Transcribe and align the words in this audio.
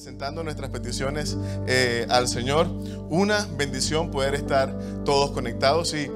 presentando 0.00 0.42
nuestras 0.42 0.70
peticiones 0.70 1.36
eh, 1.66 2.06
al 2.08 2.26
Señor. 2.26 2.66
Una 3.10 3.46
bendición 3.58 4.10
poder 4.10 4.34
estar 4.34 4.74
todos 5.04 5.30
conectados 5.32 5.92
y 5.92 6.08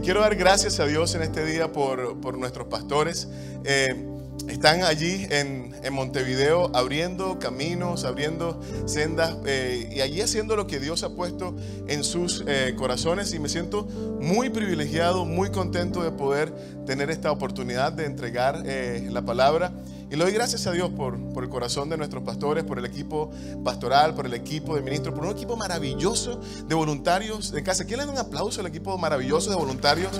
quiero 0.00 0.22
dar 0.22 0.36
gracias 0.36 0.80
a 0.80 0.86
Dios 0.86 1.14
en 1.14 1.20
este 1.20 1.44
día 1.44 1.70
por, 1.70 2.18
por 2.22 2.38
nuestros 2.38 2.68
pastores. 2.68 3.28
Eh, 3.64 4.06
están 4.48 4.84
allí 4.84 5.26
en, 5.30 5.74
en, 5.82 5.92
Montevideo 5.92 6.70
abriendo 6.74 7.38
caminos, 7.38 8.04
abriendo 8.04 8.60
sendas 8.86 9.36
eh, 9.44 9.92
y 9.94 10.00
allí 10.00 10.20
haciendo 10.20 10.54
lo 10.56 10.66
que 10.66 10.78
Dios 10.78 11.02
ha 11.02 11.10
puesto 11.10 11.56
en 11.88 12.04
sus 12.04 12.44
eh, 12.46 12.74
corazones 12.76 13.34
y 13.34 13.38
me 13.38 13.48
siento 13.48 13.84
muy 14.20 14.50
privilegiado, 14.50 15.24
muy 15.24 15.50
contento 15.50 16.02
de 16.02 16.12
poder 16.12 16.52
tener 16.86 17.10
esta 17.10 17.32
oportunidad 17.32 17.92
de 17.92 18.06
entregar 18.06 18.62
eh, 18.66 19.08
la 19.10 19.22
palabra. 19.22 19.72
Y 20.16 20.18
le 20.18 20.24
doy 20.24 20.32
gracias 20.32 20.66
a 20.66 20.72
Dios 20.72 20.88
por, 20.96 21.18
por, 21.34 21.44
el 21.44 21.50
corazón 21.50 21.90
de 21.90 21.98
nuestros 21.98 22.22
pastores, 22.22 22.64
por 22.64 22.78
el 22.78 22.86
equipo 22.86 23.30
pastoral, 23.62 24.14
por 24.14 24.24
el 24.24 24.32
equipo 24.32 24.74
de 24.74 24.80
ministros, 24.80 25.14
por 25.14 25.26
un 25.26 25.32
equipo 25.32 25.58
maravilloso 25.58 26.40
de 26.66 26.74
voluntarios 26.74 27.52
de 27.52 27.62
casa. 27.62 27.84
¿Quién 27.84 27.98
le 27.98 28.06
da 28.06 28.12
un 28.12 28.18
aplauso 28.18 28.62
al 28.62 28.66
equipo 28.66 28.96
maravilloso 28.96 29.50
de 29.50 29.56
voluntarios 29.56 30.10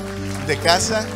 de 0.47 0.59
casa? 0.59 1.07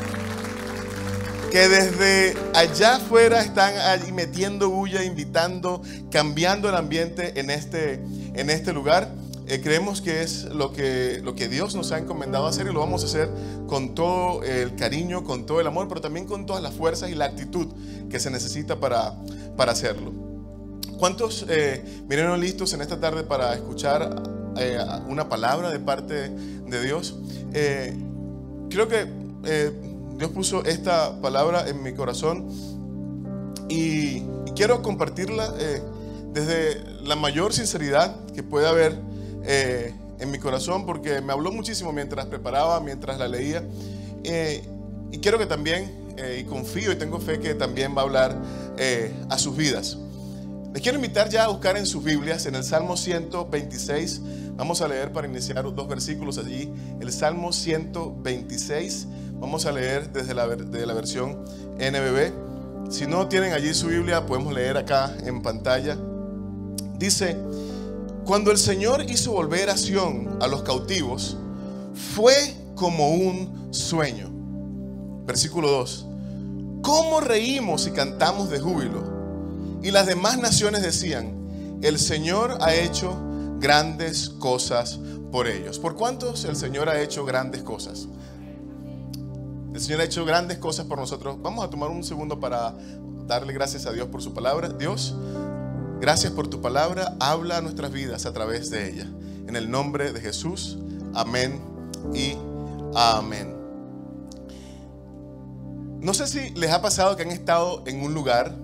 que 1.52 1.68
desde 1.68 2.34
allá 2.54 2.96
afuera 2.96 3.42
están 3.42 3.74
metiendo 4.14 4.70
bulla, 4.70 5.04
invitando, 5.04 5.82
cambiando 6.10 6.70
el 6.70 6.76
ambiente 6.76 7.38
en 7.38 7.50
este, 7.50 7.94
en 8.32 8.48
este 8.48 8.72
lugar. 8.72 9.10
Eh, 9.50 9.60
creemos 9.60 10.00
que 10.00 10.22
es 10.22 10.44
lo 10.44 10.72
que, 10.72 11.20
lo 11.24 11.34
que 11.34 11.48
Dios 11.48 11.74
nos 11.74 11.90
ha 11.90 11.98
encomendado 11.98 12.46
hacer 12.46 12.68
y 12.68 12.72
lo 12.72 12.78
vamos 12.78 13.02
a 13.02 13.06
hacer 13.06 13.28
con 13.66 13.96
todo 13.96 14.44
el 14.44 14.76
cariño, 14.76 15.24
con 15.24 15.44
todo 15.44 15.60
el 15.60 15.66
amor, 15.66 15.88
pero 15.88 16.00
también 16.00 16.24
con 16.24 16.46
todas 16.46 16.62
las 16.62 16.72
fuerzas 16.72 17.10
y 17.10 17.16
la 17.16 17.24
actitud 17.24 17.66
que 18.08 18.20
se 18.20 18.30
necesita 18.30 18.78
para, 18.78 19.16
para 19.56 19.72
hacerlo. 19.72 20.12
¿Cuántos 21.00 21.46
eh, 21.48 21.82
vinieron 22.06 22.38
listos 22.40 22.74
en 22.74 22.80
esta 22.80 23.00
tarde 23.00 23.24
para 23.24 23.52
escuchar 23.54 24.22
eh, 24.56 24.78
una 25.08 25.28
palabra 25.28 25.70
de 25.70 25.80
parte 25.80 26.28
de 26.28 26.82
Dios? 26.84 27.16
Eh, 27.52 27.98
creo 28.68 28.86
que 28.86 29.06
Dios 30.16 30.30
puso 30.30 30.64
esta 30.64 31.20
palabra 31.20 31.68
en 31.68 31.82
mi 31.82 31.92
corazón 31.92 32.46
y, 33.68 34.18
y 34.18 34.52
quiero 34.54 34.80
compartirla 34.80 35.52
desde 36.32 36.84
la 37.02 37.16
mayor 37.16 37.52
sinceridad 37.52 38.14
que 38.32 38.44
puede 38.44 38.68
haber 38.68 39.09
eh, 39.44 39.94
en 40.18 40.30
mi 40.30 40.38
corazón 40.38 40.86
porque 40.86 41.20
me 41.20 41.32
habló 41.32 41.52
muchísimo 41.52 41.92
mientras 41.92 42.26
preparaba, 42.26 42.80
mientras 42.80 43.18
la 43.18 43.28
leía 43.28 43.62
eh, 44.24 44.62
y 45.10 45.18
quiero 45.18 45.38
que 45.38 45.46
también, 45.46 45.98
y 46.38 46.44
confío 46.44 46.92
y 46.92 46.96
tengo 46.96 47.18
fe 47.18 47.40
que 47.40 47.54
también 47.54 47.96
va 47.96 48.02
a 48.02 48.04
hablar 48.04 48.36
a 49.30 49.38
sus 49.38 49.56
vidas. 49.56 49.96
Les 50.72 50.82
quiero 50.82 50.96
invitar 50.96 51.28
ya 51.30 51.44
a 51.44 51.48
buscar 51.48 51.76
en 51.76 51.86
sus 51.86 52.04
Biblias, 52.04 52.46
en 52.46 52.54
el 52.54 52.62
Salmo 52.62 52.96
126, 52.96 54.20
vamos 54.56 54.82
a 54.82 54.88
leer 54.88 55.12
para 55.12 55.26
iniciar 55.26 55.64
dos 55.74 55.88
versículos 55.88 56.38
allí, 56.38 56.70
el 57.00 57.10
Salmo 57.10 57.52
126. 57.52 59.06
Vamos 59.40 59.64
a 59.64 59.72
leer 59.72 60.12
desde 60.12 60.34
la, 60.34 60.46
de 60.46 60.86
la 60.86 60.92
versión 60.92 61.44
NBB. 61.76 62.90
Si 62.90 63.06
no 63.06 63.26
tienen 63.26 63.54
allí 63.54 63.72
su 63.72 63.86
Biblia, 63.86 64.26
podemos 64.26 64.52
leer 64.52 64.76
acá 64.76 65.16
en 65.24 65.40
pantalla. 65.42 65.96
Dice, 66.98 67.36
cuando 68.24 68.50
el 68.50 68.58
Señor 68.58 69.10
hizo 69.10 69.32
volver 69.32 69.70
a 69.70 69.76
Sión 69.76 70.38
a 70.40 70.46
los 70.46 70.62
cautivos, 70.62 71.36
fue 72.14 72.54
como 72.74 73.14
un 73.14 73.68
sueño. 73.72 74.30
Versículo 75.26 75.70
2. 75.70 76.06
¿Cómo 76.82 77.20
reímos 77.20 77.86
y 77.86 77.90
cantamos 77.90 78.50
de 78.50 78.60
júbilo? 78.60 79.02
Y 79.82 79.90
las 79.90 80.06
demás 80.06 80.38
naciones 80.38 80.82
decían, 80.82 81.78
el 81.82 81.98
Señor 81.98 82.58
ha 82.60 82.74
hecho 82.74 83.16
grandes 83.58 84.30
cosas 84.30 84.98
por 85.30 85.46
ellos. 85.46 85.78
¿Por 85.78 85.96
cuántos 85.96 86.44
el 86.44 86.56
Señor 86.56 86.88
ha 86.88 87.00
hecho 87.00 87.24
grandes 87.24 87.62
cosas? 87.62 88.08
El 89.72 89.80
Señor 89.80 90.00
ha 90.00 90.04
hecho 90.04 90.24
grandes 90.24 90.58
cosas 90.58 90.86
por 90.86 90.98
nosotros. 90.98 91.36
Vamos 91.40 91.64
a 91.64 91.70
tomar 91.70 91.90
un 91.90 92.02
segundo 92.02 92.40
para 92.40 92.74
darle 93.26 93.52
gracias 93.52 93.86
a 93.86 93.92
Dios 93.92 94.08
por 94.08 94.22
su 94.22 94.34
palabra. 94.34 94.68
Dios, 94.68 95.14
gracias 96.00 96.32
por 96.32 96.48
tu 96.48 96.60
palabra. 96.60 97.16
Habla 97.20 97.58
a 97.58 97.60
nuestras 97.60 97.92
vidas 97.92 98.26
a 98.26 98.32
través 98.32 98.70
de 98.70 98.90
ella. 98.90 99.06
En 99.46 99.56
el 99.56 99.70
nombre 99.70 100.12
de 100.12 100.20
Jesús. 100.20 100.78
Amén 101.14 101.60
y 102.14 102.36
amén. 102.94 103.56
No 106.00 106.14
sé 106.14 106.26
si 106.26 106.50
les 106.50 106.70
ha 106.70 106.80
pasado 106.80 107.16
que 107.16 107.22
han 107.22 107.30
estado 107.30 107.84
en 107.86 108.02
un 108.02 108.14
lugar 108.14 108.56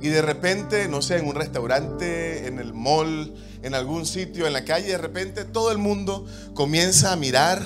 y 0.00 0.08
de 0.08 0.20
repente, 0.20 0.86
no 0.88 1.00
sé, 1.00 1.16
en 1.16 1.26
un 1.26 1.34
restaurante, 1.34 2.46
en 2.46 2.58
el 2.58 2.74
mall, 2.74 3.34
en 3.62 3.74
algún 3.74 4.04
sitio, 4.04 4.46
en 4.46 4.52
la 4.52 4.64
calle, 4.64 4.88
de 4.88 4.98
repente 4.98 5.44
todo 5.44 5.72
el 5.72 5.78
mundo 5.78 6.26
comienza 6.52 7.12
a 7.12 7.16
mirar 7.16 7.62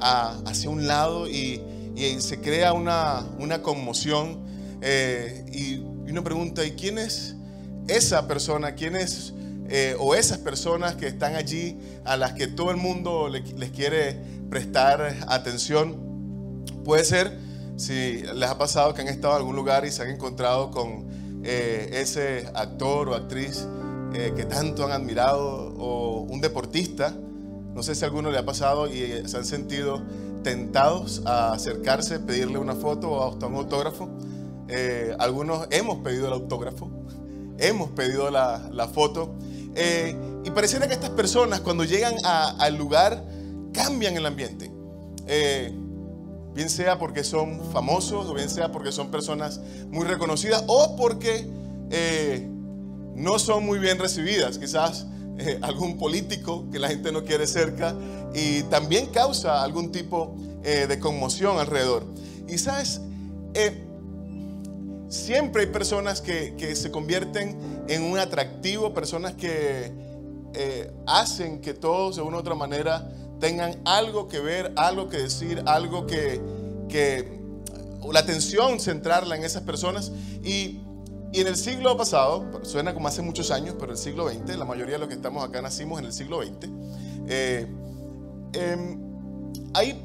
hacia 0.00 0.68
un 0.68 0.86
lado 0.86 1.26
y 1.28 1.62
y 1.98 2.20
se 2.20 2.40
crea 2.40 2.72
una, 2.72 3.26
una 3.38 3.60
conmoción 3.60 4.38
eh, 4.80 5.44
y 5.52 5.78
uno 6.10 6.22
pregunta, 6.22 6.64
¿y 6.64 6.72
quién 6.72 6.98
es 6.98 7.34
esa 7.88 8.28
persona? 8.28 8.74
¿Quién 8.74 8.96
es 8.96 9.34
eh, 9.68 9.96
o 9.98 10.14
esas 10.14 10.38
personas 10.38 10.94
que 10.96 11.06
están 11.06 11.34
allí 11.34 11.78
a 12.04 12.16
las 12.16 12.32
que 12.32 12.46
todo 12.46 12.70
el 12.70 12.76
mundo 12.76 13.28
les 13.28 13.70
quiere 13.70 14.16
prestar 14.50 15.16
atención? 15.26 16.64
Puede 16.84 17.04
ser 17.04 17.38
si 17.76 18.22
les 18.34 18.48
ha 18.48 18.58
pasado 18.58 18.94
que 18.94 19.02
han 19.02 19.08
estado 19.08 19.34
en 19.34 19.38
algún 19.38 19.56
lugar 19.56 19.84
y 19.84 19.90
se 19.90 20.02
han 20.02 20.10
encontrado 20.10 20.70
con 20.70 21.06
eh, 21.44 21.90
ese 21.92 22.48
actor 22.54 23.08
o 23.08 23.14
actriz 23.14 23.66
que 24.12 24.46
tanto 24.46 24.86
han 24.86 24.92
admirado 24.92 25.74
o 25.76 26.22
un 26.22 26.40
deportista. 26.40 27.14
No 27.74 27.82
sé 27.82 27.94
si 27.94 28.04
a 28.04 28.06
alguno 28.06 28.30
le 28.30 28.38
ha 28.38 28.44
pasado 28.44 28.88
y 28.88 29.28
se 29.28 29.36
han 29.36 29.44
sentido 29.44 30.02
tentados 30.42 31.22
a 31.26 31.52
acercarse, 31.52 32.20
pedirle 32.20 32.58
una 32.58 32.74
foto 32.74 33.10
o 33.10 33.30
hasta 33.30 33.46
un 33.46 33.56
autógrafo. 33.56 34.08
Eh, 34.68 35.14
algunos 35.18 35.66
hemos 35.70 35.98
pedido 35.98 36.26
el 36.26 36.34
autógrafo, 36.34 36.90
hemos 37.58 37.90
pedido 37.90 38.30
la, 38.30 38.90
foto. 38.92 39.34
Eh, 39.74 40.16
y 40.44 40.50
pareciera 40.50 40.86
que 40.88 40.94
estas 40.94 41.10
personas 41.10 41.60
cuando 41.60 41.84
llegan 41.84 42.14
al 42.24 42.76
lugar 42.76 43.24
cambian 43.72 44.16
el 44.16 44.26
ambiente. 44.26 44.70
Eh, 45.26 45.72
bien 46.54 46.70
sea 46.70 46.98
porque 46.98 47.22
son 47.22 47.60
famosos 47.72 48.26
o 48.26 48.34
bien 48.34 48.48
sea 48.48 48.72
porque 48.72 48.90
son 48.90 49.10
personas 49.10 49.60
muy 49.90 50.06
reconocidas 50.06 50.64
o 50.66 50.96
porque 50.96 51.46
no 53.14 53.38
son 53.38 53.66
muy 53.66 53.78
bien 53.78 53.98
recibidas. 53.98 54.58
Quizás 54.58 55.06
eh, 55.40 55.56
algún 55.62 55.96
político 55.98 56.68
que 56.72 56.80
la 56.80 56.88
gente 56.88 57.12
no 57.12 57.22
quiere 57.22 57.46
cerca 57.46 57.94
y 58.34 58.64
también 58.64 59.06
causa 59.06 59.62
algún 59.62 59.92
tipo 59.92 60.34
eh, 60.64 60.86
de 60.88 60.98
conmoción 60.98 61.58
alrededor. 61.60 62.04
Y 62.48 62.58
sabes, 62.58 63.00
eh, 63.54 63.86
siempre 65.08 65.62
hay 65.62 65.68
personas 65.68 66.20
que, 66.20 66.54
que, 66.56 66.76
se 66.76 66.90
convierten 66.90 67.84
en 67.88 68.02
un 68.02 68.18
atractivo, 68.18 68.94
personas 68.94 69.34
que 69.34 69.92
hacen 71.06 71.60
que 71.60 71.72
todos 71.72 72.16
de 72.16 72.22
una 72.22 72.38
u 72.38 72.40
otra 72.40 72.54
manera 72.54 73.12
tengan 73.38 73.80
algo 73.84 74.26
que 74.26 74.40
ver, 74.40 74.72
algo 74.76 75.08
que 75.08 75.18
decir, 75.18 75.62
algo 75.66 76.06
que, 76.06 76.40
que 76.88 77.38
la 78.10 78.20
atención 78.20 78.80
centrarla 78.80 79.36
en 79.36 79.44
esas 79.44 79.62
personas 79.62 80.10
y 80.42 80.80
y 81.32 81.40
en 81.40 81.46
el 81.46 81.56
siglo 81.56 81.96
pasado, 81.96 82.60
suena 82.62 82.94
como 82.94 83.08
hace 83.08 83.20
muchos 83.20 83.50
años, 83.50 83.76
pero 83.78 83.92
el 83.92 83.98
siglo 83.98 84.28
XX, 84.28 84.56
la 84.56 84.64
mayoría 84.64 84.94
de 84.94 84.98
los 85.00 85.08
que 85.08 85.14
estamos 85.14 85.46
acá 85.46 85.60
nacimos 85.60 85.98
en 85.98 86.06
el 86.06 86.12
siglo 86.12 86.42
XX, 86.42 86.68
eh, 87.28 87.66
eh, 88.54 88.98
hay 89.74 90.02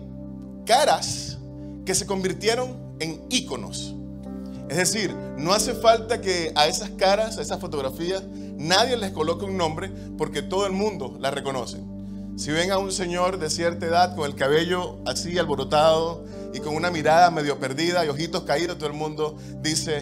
caras 0.65 1.37
que 1.85 1.95
se 1.95 2.05
convirtieron 2.05 2.95
en 2.99 3.25
íconos. 3.29 3.95
Es 4.69 4.77
decir, 4.77 5.13
no 5.37 5.53
hace 5.53 5.73
falta 5.73 6.21
que 6.21 6.51
a 6.55 6.67
esas 6.67 6.91
caras, 6.91 7.37
a 7.37 7.41
esas 7.41 7.59
fotografías, 7.59 8.23
nadie 8.57 8.97
les 8.97 9.11
coloque 9.11 9.45
un 9.45 9.57
nombre 9.57 9.91
porque 10.17 10.41
todo 10.41 10.65
el 10.65 10.71
mundo 10.71 11.17
las 11.19 11.33
reconoce. 11.33 11.79
Si 12.35 12.51
ven 12.51 12.71
a 12.71 12.79
un 12.79 12.91
señor 12.91 13.37
de 13.37 13.49
cierta 13.49 13.85
edad 13.85 14.15
con 14.15 14.25
el 14.25 14.35
cabello 14.35 14.97
así 15.05 15.37
alborotado 15.37 16.25
y 16.53 16.59
con 16.59 16.75
una 16.75 16.89
mirada 16.89 17.29
medio 17.29 17.59
perdida 17.59 18.03
y 18.05 18.09
ojitos 18.09 18.43
caídos, 18.43 18.77
todo 18.77 18.87
el 18.87 18.95
mundo 18.95 19.37
dice, 19.61 20.01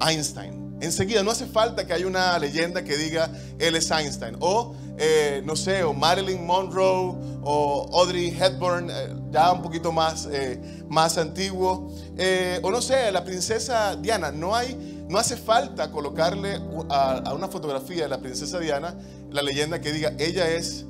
Einstein. 0.00 0.78
Enseguida, 0.80 1.22
no 1.22 1.32
hace 1.32 1.46
falta 1.46 1.86
que 1.86 1.92
haya 1.92 2.06
una 2.06 2.38
leyenda 2.38 2.84
que 2.84 2.96
diga 2.96 3.30
él 3.58 3.74
es 3.74 3.90
Einstein. 3.90 4.36
O, 4.40 4.74
eh, 4.98 5.42
no 5.44 5.56
sé, 5.56 5.84
o 5.84 5.94
Marilyn 5.94 6.44
Monroe 6.44 7.14
o 7.42 7.88
Audrey 7.92 8.36
Hepburn, 8.38 8.90
eh, 8.90 9.14
ya 9.30 9.52
un 9.52 9.62
poquito 9.62 9.92
más, 9.92 10.28
eh, 10.30 10.60
más 10.88 11.18
antiguo. 11.18 11.92
o 12.62 12.70
no 12.70 12.82
sé, 12.82 13.10
la 13.12 13.24
princesa 13.24 13.96
Diana. 13.96 14.30
No, 14.32 14.54
hay, 14.54 15.06
no 15.08 15.18
hace 15.18 15.36
falta 15.36 15.90
colocarle 15.90 16.60
a, 16.90 17.32
una 17.34 17.48
fotografía 17.48 18.02
de 18.02 18.08
la 18.08 18.18
princesa 18.18 18.58
Diana 18.58 18.96
la 19.30 19.42
leyenda 19.42 19.80
que 19.80 19.92
diga 19.92 20.12
ella 20.18 20.48
es 20.48 20.86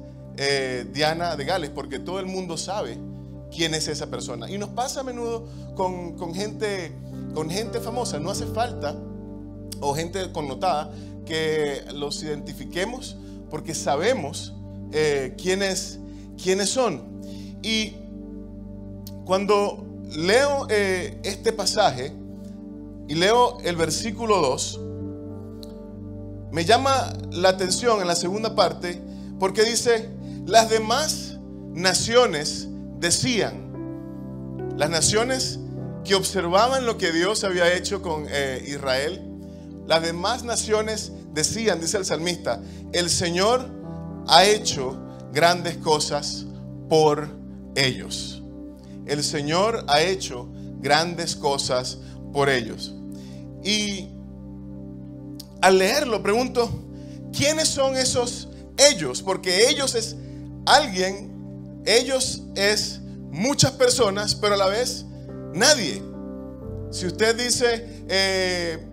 Diana 0.93 1.35
de 1.35 1.45
Gales, 1.45 1.71
porque 1.71 1.99
todo 1.99 2.21
el 2.21 2.27
mundo 2.27 2.57
sabe 2.57 2.97
quién 3.51 3.75
es 3.75 3.89
esa 3.89 4.07
persona. 4.07 4.49
Y 4.49 4.57
nos 4.57 4.69
pasa 4.71 5.01
a 5.01 5.03
menudo 5.03 5.47
con 5.75 6.35
gente 6.35 6.93
con 7.35 7.51
gente 7.51 7.81
famosa. 7.81 8.19
No 8.19 8.31
hace 8.31 8.47
falta, 8.47 8.97
o 9.81 9.95
gente 9.95 10.33
connotada, 10.33 10.91
que 11.25 11.85
los 11.95 12.23
identifiquemos 12.23 13.17
porque 13.50 13.75
sabemos 13.75 14.55
eh, 14.93 15.35
quiénes, 15.41 15.99
quiénes 16.43 16.71
son. 16.71 17.21
Y 17.62 17.95
cuando 19.25 19.87
leo 20.17 20.67
eh, 20.71 21.21
este 21.23 21.53
pasaje 21.53 22.12
y 23.09 23.15
leo 23.15 23.59
el 23.65 23.77
versículo 23.77 24.41
2, 24.41 24.81
me 26.50 26.65
llama 26.65 27.12
la 27.31 27.50
atención 27.50 28.00
en 28.00 28.06
la 28.06 28.17
segunda 28.17 28.55
parte 28.55 29.00
porque 29.39 29.65
dice, 29.65 30.09
las 30.47 30.71
demás 30.71 31.39
naciones 31.73 32.69
decían, 32.99 33.69
las 34.77 34.91
naciones 34.91 35.61
que 36.05 36.15
observaban 36.15 36.87
lo 36.87 36.97
que 36.97 37.12
Dios 37.12 37.45
había 37.45 37.73
hecho 37.75 38.00
con 38.03 38.27
eh, 38.31 38.65
Israel, 38.67 39.23
las 39.87 40.03
demás 40.03 40.43
naciones 40.43 41.12
decían, 41.38 41.81
dice 41.81 41.96
el 41.96 42.05
salmista, 42.05 42.61
el 42.93 43.08
Señor 43.08 43.70
ha 44.26 44.44
hecho 44.44 44.99
grandes 45.32 45.76
cosas 45.76 46.46
por 46.88 47.29
ellos. 47.76 48.43
El 49.06 49.23
Señor 49.23 49.85
ha 49.87 50.02
hecho 50.02 50.49
grandes 50.81 51.37
cosas 51.37 51.99
por 52.32 52.49
ellos. 52.49 52.93
Y 53.62 54.08
al 55.61 55.79
leerlo 55.79 56.23
pregunto, 56.23 56.69
¿quiénes 57.32 57.69
son 57.69 57.96
esos 57.96 58.49
ellos? 58.76 59.23
Porque 59.23 59.69
ellos 59.69 59.94
es 59.94 60.17
alguien, 60.67 61.82
ellos 61.87 62.43
es 62.56 63.00
muchas 63.31 63.73
personas, 63.73 64.35
pero 64.35 64.55
a 64.55 64.56
la 64.56 64.67
vez 64.67 65.05
nadie. 65.55 66.02
Si 66.90 67.06
usted 67.06 67.37
dice, 67.37 68.05
eh, 68.08 68.88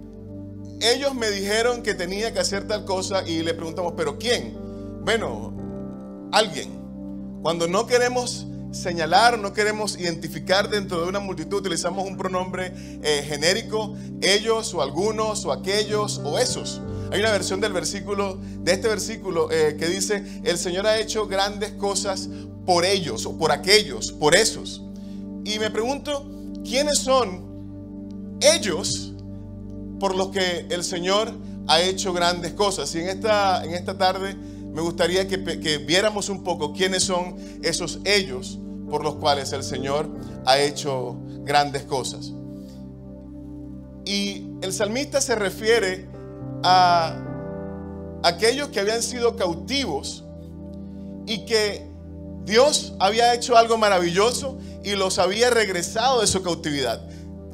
ellos 0.82 1.16
me 1.16 1.30
dijeron 1.32 1.84
que 1.84 1.94
tenía 1.94 2.34
que 2.34 2.40
hacer 2.40 2.68
tal 2.68 2.86
cosa 2.86 3.28
y 3.28 3.42
le 3.42 3.54
preguntamos, 3.54 3.94
¿pero 3.96 4.18
quién? 4.18 4.58
Bueno, 5.04 5.54
alguien. 6.32 6.84
Cuando 7.42 7.68
no 7.68 7.86
queremos 7.86 8.48
señalar, 8.72 9.40
no 9.40 9.54
queremos 9.54 9.98
identificar 9.98 10.70
dentro 10.70 11.02
de 11.02 11.08
una 11.08 11.20
multitud, 11.20 11.60
utilizamos 11.60 12.06
un 12.06 12.18
pronombre 12.18 12.74
eh, 13.02 13.24
genérico, 13.26 13.96
ellos 14.22 14.74
o 14.74 14.82
algunos 14.82 15.46
o 15.46 15.52
aquellos 15.52 16.20
o 16.24 16.38
esos. 16.38 16.82
Hay 17.12 17.20
una 17.20 17.32
versión 17.32 17.62
del 17.62 17.72
versículo, 17.72 18.38
de 18.60 18.74
este 18.74 18.88
versículo, 18.88 19.50
eh, 19.52 19.78
que 19.80 19.88
dice, 19.88 20.42
el 20.44 20.58
Señor 20.58 20.88
ha 20.88 20.98
hecho 21.00 21.28
grandes 21.28 21.72
cosas 21.74 22.28
por 22.66 22.84
ellos 22.84 23.26
o 23.26 23.38
por 23.38 23.52
aquellos, 23.52 24.12
por 24.12 24.36
esos. 24.36 24.82
Y 25.46 25.60
me 25.60 25.70
pregunto, 25.70 26.30
¿quiénes 26.64 27.00
son 27.00 27.46
ellos 28.42 29.15
por 30.06 30.16
los 30.16 30.28
que 30.28 30.68
el 30.70 30.84
Señor 30.84 31.34
ha 31.68 31.82
hecho 31.82 32.14
grandes 32.14 32.54
cosas? 32.54 32.94
Y 32.94 33.00
en 33.00 33.10
esta, 33.10 33.66
en 33.66 33.74
esta 33.74 33.98
tarde 33.98 34.36
me 34.36 34.80
gustaría 34.80 35.28
que, 35.28 35.44
que 35.60 35.80
viéramos 35.80 36.30
un 36.30 36.44
poco 36.44 36.74
quiénes 36.74 37.06
son 37.06 37.38
esos 37.64 38.02
ellos 38.06 38.60
por 38.88 39.04
los 39.04 39.16
cuales 39.16 39.52
el 39.52 39.64
Señor 39.64 40.08
ha 40.46 40.60
hecho 40.60 41.18
grandes 41.40 41.82
cosas. 41.86 42.34
Y 44.06 44.46
el 44.62 44.72
salmista 44.74 45.22
se 45.22 45.34
refiere 45.34 46.08
a 46.62 47.20
aquellos 48.22 48.68
que 48.68 48.82
habían 48.82 49.02
sido 49.02 49.36
cautivos 49.36 50.24
y 51.26 51.46
que 51.48 51.90
Dios 52.44 52.94
había 53.00 53.34
hecho 53.34 53.58
algo 53.58 53.76
maravilloso 53.80 54.60
y 54.84 54.92
los 54.92 55.18
había 55.18 55.50
regresado 55.50 56.22
de 56.22 56.28
su 56.28 56.44
cautividad. 56.44 57.02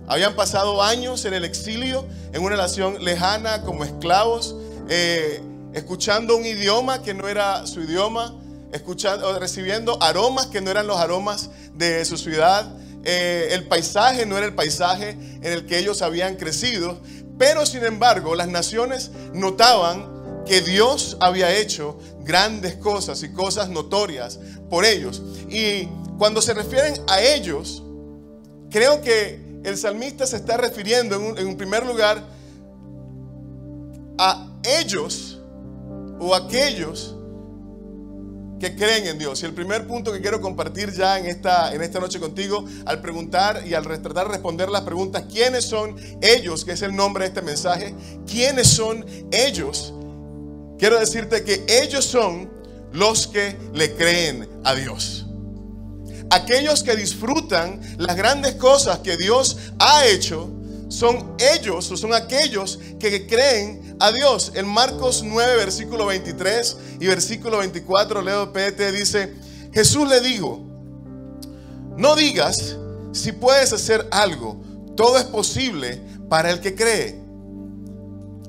Habían 0.08 0.36
pasado 0.36 0.82
años 0.82 1.26
en 1.26 1.34
el 1.34 1.46
exilio, 1.46 2.06
en 2.34 2.42
una 2.42 2.58
nación 2.58 3.04
lejana, 3.04 3.62
como 3.62 3.84
esclavos, 3.84 4.56
eh, 4.90 5.42
escuchando 5.74 6.36
un 6.36 6.46
idioma 6.46 7.02
que 7.02 7.14
no 7.14 7.28
era 7.28 7.66
su 7.66 7.82
idioma, 7.82 8.36
escuchando, 8.74 9.38
recibiendo 9.40 10.02
aromas 10.02 10.48
que 10.48 10.62
no 10.62 10.70
eran 10.70 10.88
los 10.88 10.98
aromas 10.98 11.50
de 11.76 12.04
su 12.06 12.18
ciudad. 12.18 12.76
Eh, 13.04 13.50
el 13.52 13.68
paisaje 13.68 14.26
no 14.26 14.38
era 14.38 14.46
el 14.46 14.54
paisaje 14.54 15.12
en 15.12 15.46
el 15.46 15.66
que 15.66 15.80
ellos 15.80 16.02
habían 16.02 16.36
crecido, 16.36 17.00
pero 17.38 17.66
sin 17.66 17.84
embargo 17.84 18.36
las 18.36 18.48
naciones 18.48 19.12
notaban 19.34 20.44
que 20.46 20.62
Dios 20.62 21.18
había 21.20 21.56
hecho 21.56 21.98
grandes 22.24 22.76
cosas 22.76 23.24
y 23.24 23.32
cosas 23.32 23.70
notorias 23.70 24.40
por 24.70 24.86
ellos. 24.86 25.22
Y 25.50 25.88
cuando 26.18 26.42
se 26.42 26.54
refieren 26.54 26.94
a 27.08 27.22
ellos, 27.22 27.84
creo 28.70 29.02
que 29.02 29.51
el 29.64 29.78
salmista 29.78 30.26
se 30.26 30.38
está 30.38 30.58
refiriendo 30.58 31.16
en 31.38 31.48
un, 31.48 31.58
primer 31.58 31.86
lugar 31.86 32.24
a 34.18 34.48
ellos 34.64 35.40
o 36.20 36.34
aquellos 36.36 37.16
que 38.60 38.76
creen 38.76 39.08
en 39.08 39.18
Dios. 39.18 39.42
Y 39.42 39.46
el 39.46 39.54
primer 39.54 39.88
punto 39.88 40.12
que 40.12 40.22
quiero 40.22 40.40
compartir 40.40 40.92
ya 40.92 41.18
en 41.18 41.26
esta, 41.26 41.74
en 41.74 41.82
esta 41.82 42.00
noche 42.00 42.20
contigo, 42.20 42.64
al 42.86 43.02
preguntar 43.02 43.64
y 43.66 43.74
al 43.74 43.84
tratar 43.84 44.28
de 44.28 44.34
responder 44.34 44.70
las 44.70 44.82
preguntas, 44.82 45.24
¿quiénes 45.32 45.66
son 45.66 45.96
ellos? 46.22 46.64
Que 46.64 46.74
es 46.74 46.82
el 46.84 46.96
nombre 46.96 47.24
de 47.24 47.30
este 47.30 47.42
mensaje. 47.42 47.96
¿Quiénes 48.28 48.68
son 48.68 49.06
ellos? 49.32 49.94
Quiero 50.78 51.00
decirte 51.00 51.44
que 51.44 51.66
ellos 51.68 52.06
son 52.06 52.50
los 52.94 53.28
que 53.28 53.58
le 53.74 53.96
creen 53.96 54.48
a 54.64 54.76
Dios. 54.76 55.26
Aquellos 56.32 56.82
que 56.82 56.96
disfrutan 56.96 57.82
las 57.98 58.16
grandes 58.16 58.56
cosas 58.56 59.00
que 59.00 59.18
Dios 59.18 59.58
ha 59.80 60.06
hecho 60.06 60.50
son 60.88 61.36
ellos 61.38 61.92
o 61.92 61.98
son 61.98 62.14
aquellos 62.14 62.80
que 63.00 63.28
creen 63.28 63.98
a 64.00 64.12
Dios. 64.14 64.54
En 64.56 64.66
Marcos 64.66 65.24
9, 65.26 65.58
versículo 65.58 66.06
23 66.06 66.78
y 67.02 67.08
versículo 67.08 67.58
24, 67.58 68.22
Leo 68.22 68.54
PT 68.54 68.94
dice, 68.94 69.34
Jesús 69.74 70.08
le 70.08 70.22
dijo, 70.22 70.62
no 71.98 72.16
digas 72.16 72.78
si 73.12 73.34
puedes 73.34 73.74
hacer 73.74 74.08
algo, 74.10 74.62
todo 74.96 75.18
es 75.18 75.26
posible 75.26 76.02
para 76.30 76.50
el 76.50 76.62
que 76.62 76.76
cree. 76.76 77.20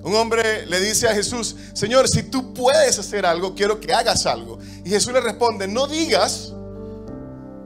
Un 0.05 0.15
hombre 0.15 0.67
le 0.67 0.81
dice 0.81 1.09
a 1.09 1.15
Jesús, 1.15 1.57
Señor, 1.75 2.09
si 2.09 2.23
tú 2.23 2.55
puedes 2.55 2.97
hacer 2.99 3.27
algo, 3.27 3.55
quiero 3.57 3.81
que 3.81 3.93
hagas 3.93 4.27
algo. 4.27 4.61
Y 4.85 4.91
Jesús 4.91 5.13
le 5.13 5.21
responde, 5.21 5.67
no 5.67 5.89
digas 5.89 6.52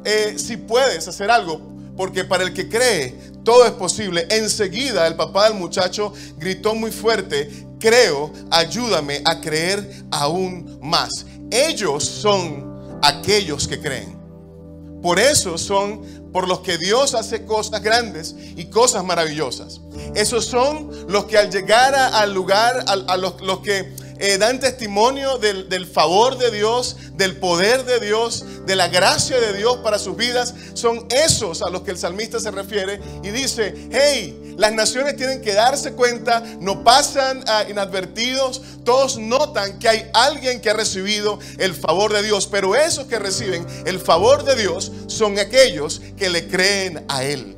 eh, 0.06 0.38
si 0.38 0.56
puedes 0.56 1.08
hacer 1.08 1.32
algo, 1.32 1.61
porque 1.97 2.25
para 2.25 2.44
el 2.44 2.55
que 2.55 2.69
cree, 2.69 3.19
todo 3.43 3.64
es 3.64 3.73
posible. 3.73 4.26
Enseguida 4.31 5.06
el 5.06 5.17
papá 5.17 5.49
del 5.49 5.58
muchacho 5.58 6.12
gritó 6.38 6.76
muy 6.76 6.93
fuerte, 6.93 7.67
creo, 7.81 8.32
ayúdame 8.53 9.20
a 9.25 9.41
creer 9.41 10.05
aún 10.12 10.79
más. 10.81 11.26
Ellos 11.50 12.05
son 12.05 12.99
aquellos 13.02 13.66
que 13.66 13.81
creen. 13.81 14.16
Por 15.02 15.19
eso 15.19 15.59
son 15.59 16.31
por 16.33 16.47
los 16.47 16.61
que 16.61 16.78
Dios 16.78 17.14
hace 17.14 17.45
cosas 17.45 17.83
grandes 17.83 18.37
y 18.57 18.66
cosas 18.66 19.04
maravillosas. 19.04 19.81
Esos 20.14 20.47
son 20.47 20.90
los 21.09 21.25
que 21.25 21.38
al 21.38 21.50
llegar 21.50 21.95
al 21.95 22.33
lugar, 22.33 22.85
a, 22.87 23.16
los, 23.16 23.40
los 23.40 23.59
que 23.61 23.92
eh, 24.18 24.38
dan 24.38 24.61
testimonio 24.61 25.38
del, 25.38 25.87
favor 25.87 26.38
de 26.38 26.50
Dios, 26.50 26.96
del 27.14 27.37
poder 27.37 27.85
de 27.85 28.00
Dios, 28.00 28.44
de 28.66 28.76
la 28.76 28.88
gracia 28.88 29.38
de 29.40 29.52
Dios 29.52 29.78
para 29.78 29.99
sus 29.99 30.16
vidas, 30.16 30.54
son 30.75 31.06
esos 31.11 31.62
a 31.62 31.70
los 31.70 31.82
que 31.82 31.90
el 31.90 31.99
salmista 31.99 32.40
se 32.40 32.50
refiere 32.50 33.00
y 33.23 33.28
dice, 33.28 33.75
hey, 33.90 34.54
las 34.56 34.73
naciones 34.73 35.16
tienen 35.16 35.42
que 35.42 35.52
darse 35.52 35.92
cuenta, 35.92 36.42
no 36.61 36.82
pasan 36.82 37.44
ah, 37.46 37.64
inadvertidos, 37.68 38.62
todos 38.85 39.18
notan 39.18 39.78
que 39.78 39.88
hay 39.88 40.11
alguien 40.14 40.61
que 40.61 40.70
ha 40.70 40.75
recibido 40.75 41.38
el 41.58 41.75
favor 41.75 42.12
de 42.12 42.23
Dios, 42.23 42.46
pero 42.46 42.75
esos 42.75 43.06
que 43.06 43.18
reciben 43.18 43.66
el 43.85 44.00
favor 44.00 44.44
de 44.44 44.56
Dios 44.56 44.92
son 45.08 45.38
aquellos 45.38 46.00
que 46.16 46.30
le 46.30 46.49
creen 46.49 47.04
a 47.08 47.25
Él. 47.25 47.56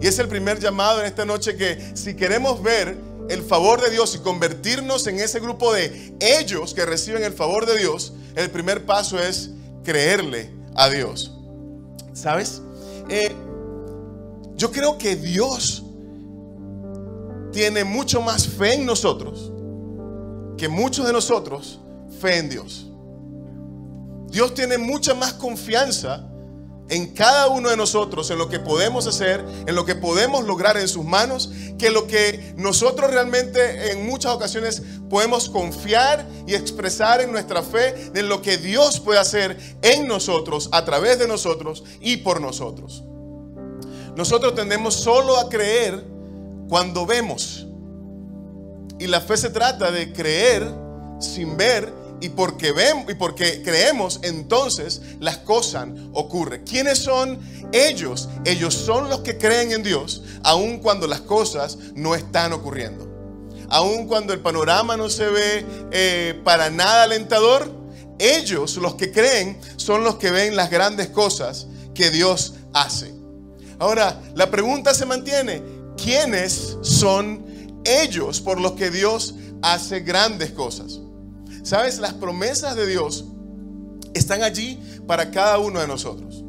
Y 0.00 0.06
es 0.06 0.18
el 0.18 0.28
primer 0.28 0.58
llamado 0.58 1.00
en 1.00 1.06
esta 1.06 1.24
noche 1.24 1.56
que 1.56 1.92
si 1.94 2.14
queremos 2.14 2.62
ver 2.62 2.96
el 3.28 3.42
favor 3.42 3.82
de 3.82 3.90
Dios 3.90 4.14
y 4.14 4.18
convertirnos 4.18 5.06
en 5.06 5.18
ese 5.18 5.40
grupo 5.40 5.72
de 5.72 6.14
ellos 6.20 6.74
que 6.74 6.84
reciben 6.84 7.22
el 7.22 7.32
favor 7.32 7.66
de 7.66 7.78
Dios, 7.78 8.12
el 8.34 8.50
primer 8.50 8.84
paso 8.84 9.18
es 9.18 9.50
creerle 9.82 10.50
a 10.74 10.88
Dios. 10.88 11.32
¿Sabes? 12.12 12.60
Eh, 13.08 13.34
yo 14.56 14.70
creo 14.70 14.98
que 14.98 15.16
Dios 15.16 15.84
tiene 17.52 17.84
mucho 17.84 18.20
más 18.20 18.46
fe 18.46 18.74
en 18.74 18.86
nosotros 18.86 19.52
que 20.56 20.68
muchos 20.68 21.06
de 21.06 21.12
nosotros 21.12 21.80
fe 22.20 22.38
en 22.38 22.48
Dios. 22.48 22.86
Dios 24.28 24.54
tiene 24.54 24.78
mucha 24.78 25.14
más 25.14 25.34
confianza 25.34 26.28
en 26.94 27.08
cada 27.08 27.48
uno 27.48 27.70
de 27.70 27.76
nosotros, 27.76 28.30
en 28.30 28.38
lo 28.38 28.48
que 28.48 28.60
podemos 28.60 29.08
hacer, 29.08 29.44
en 29.66 29.74
lo 29.74 29.84
que 29.84 29.96
podemos 29.96 30.44
lograr 30.44 30.76
en 30.76 30.86
sus 30.86 31.04
manos, 31.04 31.50
que 31.76 31.90
lo 31.90 32.06
que 32.06 32.54
nosotros 32.56 33.10
realmente 33.10 33.90
en 33.90 34.06
muchas 34.06 34.32
ocasiones 34.32 34.80
podemos 35.10 35.48
confiar 35.48 36.24
y 36.46 36.54
expresar 36.54 37.20
en 37.20 37.32
nuestra 37.32 37.64
fe 37.64 38.10
de 38.12 38.22
lo 38.22 38.40
que 38.42 38.58
Dios 38.58 39.00
puede 39.00 39.18
hacer 39.18 39.58
en 39.82 40.06
nosotros, 40.06 40.68
a 40.70 40.84
través 40.84 41.18
de 41.18 41.26
nosotros 41.26 41.82
y 42.00 42.18
por 42.18 42.40
nosotros. 42.40 43.02
Nosotros 44.16 44.54
tendemos 44.54 44.94
solo 44.94 45.36
a 45.36 45.48
creer 45.48 46.00
cuando 46.68 47.06
vemos. 47.06 47.66
Y 49.00 49.08
la 49.08 49.20
fe 49.20 49.36
se 49.36 49.50
trata 49.50 49.90
de 49.90 50.12
creer 50.12 50.72
sin 51.18 51.56
ver 51.56 51.92
y 52.24 52.30
porque 52.30 52.72
vemos 52.72 53.04
y 53.10 53.14
porque 53.14 53.60
creemos, 53.62 54.20
entonces 54.22 55.02
las 55.20 55.38
cosas 55.38 55.88
ocurren. 56.14 56.64
¿Quiénes 56.64 56.98
son 56.98 57.38
ellos? 57.70 58.30
Ellos 58.46 58.72
son 58.72 59.10
los 59.10 59.20
que 59.20 59.36
creen 59.36 59.72
en 59.72 59.82
Dios, 59.82 60.22
aun 60.42 60.78
cuando 60.78 61.06
las 61.06 61.20
cosas 61.20 61.76
no 61.94 62.14
están 62.14 62.54
ocurriendo. 62.54 63.06
Aun 63.68 64.06
cuando 64.06 64.32
el 64.32 64.40
panorama 64.40 64.96
no 64.96 65.10
se 65.10 65.26
ve 65.26 65.66
eh, 65.90 66.40
para 66.44 66.70
nada 66.70 67.02
alentador, 67.02 67.70
ellos, 68.18 68.76
los 68.76 68.94
que 68.94 69.12
creen, 69.12 69.58
son 69.76 70.02
los 70.02 70.16
que 70.16 70.30
ven 70.30 70.56
las 70.56 70.70
grandes 70.70 71.08
cosas 71.08 71.66
que 71.94 72.10
Dios 72.10 72.54
hace. 72.72 73.12
Ahora, 73.78 74.18
la 74.34 74.50
pregunta 74.50 74.94
se 74.94 75.04
mantiene, 75.04 75.62
¿quiénes 76.02 76.78
son 76.80 77.44
ellos 77.84 78.40
por 78.40 78.60
los 78.60 78.72
que 78.72 78.90
Dios 78.90 79.34
hace 79.60 80.00
grandes 80.00 80.52
cosas? 80.52 81.00
Sabes, 81.64 81.98
las 81.98 82.12
promesas 82.12 82.76
de 82.76 82.86
Dios 82.86 83.24
están 84.12 84.42
allí 84.42 84.78
para 85.06 85.30
cada 85.30 85.58
uno 85.58 85.80
de 85.80 85.86
nosotros. 85.86 86.44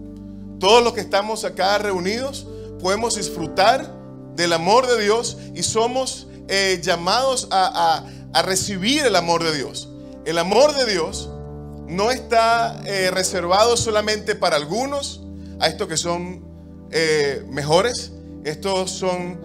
Todos 0.60 0.84
los 0.84 0.91
que 0.91 1.00
estamos 1.00 1.45
acá 1.45 1.77
reunidos 1.77 2.45
podemos 2.81 3.15
disfrutar 3.15 3.89
del 4.36 4.51
amor 4.51 4.88
de 4.88 5.01
Dios 5.01 5.38
y 5.53 5.63
somos 5.63 6.27
eh, 6.50 6.81
llamados 6.84 7.48
a, 7.50 8.05
recibir 8.43 9.05
el 9.05 9.15
amor 9.15 9.41
de 9.41 9.55
Dios. 9.55 9.88
El 10.25 10.38
amor 10.38 10.75
de 10.75 10.86
Dios 10.91 11.29
no 11.88 12.12
está 12.12 12.81
eh, 12.84 13.10
reservado 13.10 13.77
solamente 13.77 14.36
para 14.36 14.57
algunos, 14.57 15.24
a 15.62 15.67
estos 15.67 15.88
que 15.88 15.95
son 15.95 16.43
eh, 16.91 17.45
mejores, 17.50 18.12
estos 18.43 18.91
son 18.91 19.39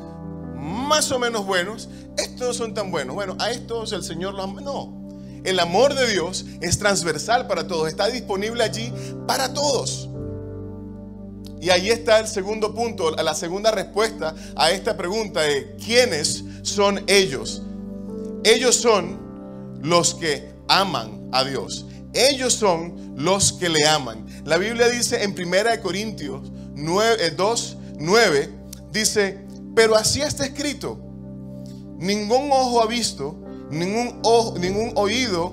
más 0.56 1.12
o 1.12 1.20
menos 1.20 1.46
buenos, 1.46 1.88
estos 2.18 2.48
no 2.48 2.54
son 2.54 2.74
tan 2.74 2.90
buenos. 2.90 3.14
Bueno, 3.14 3.36
a 3.38 3.52
estos 3.52 3.92
el 3.92 4.02
Señor 4.02 4.34
los. 4.34 4.52
No, 4.60 4.99
el 5.44 5.58
amor 5.60 5.94
de 5.94 6.10
Dios 6.10 6.46
es 6.60 6.78
transversal 6.78 7.46
para 7.46 7.66
todos, 7.66 7.88
está 7.88 8.08
disponible 8.08 8.62
allí 8.62 8.92
para 9.26 9.52
todos. 9.52 10.08
Y 11.60 11.70
ahí 11.70 11.90
está 11.90 12.20
el 12.20 12.26
segundo 12.26 12.74
punto, 12.74 13.10
la 13.10 13.34
segunda 13.34 13.70
respuesta 13.70 14.34
a 14.56 14.70
esta 14.70 14.96
pregunta 14.96 15.42
de 15.42 15.76
¿quiénes 15.76 16.44
son 16.62 17.04
ellos? 17.06 17.62
Ellos 18.44 18.76
son 18.76 19.20
los 19.82 20.14
que 20.14 20.50
aman 20.68 21.28
a 21.32 21.44
Dios. 21.44 21.86
Ellos 22.14 22.54
son 22.54 23.14
los 23.16 23.52
que 23.52 23.68
le 23.68 23.86
aman. 23.86 24.26
La 24.44 24.56
Biblia 24.56 24.88
dice 24.88 25.22
en 25.22 25.32
1 25.32 25.82
Corintios 25.82 26.50
9, 26.74 27.30
2, 27.32 27.76
9, 27.98 28.50
dice, 28.90 29.44
pero 29.74 29.94
así 29.94 30.22
está 30.22 30.44
escrito, 30.44 30.98
ningún 31.98 32.50
ojo 32.50 32.82
ha 32.82 32.86
visto, 32.86 33.38
ningún, 33.70 34.20
ningún 34.60 34.92
oído 34.96 35.52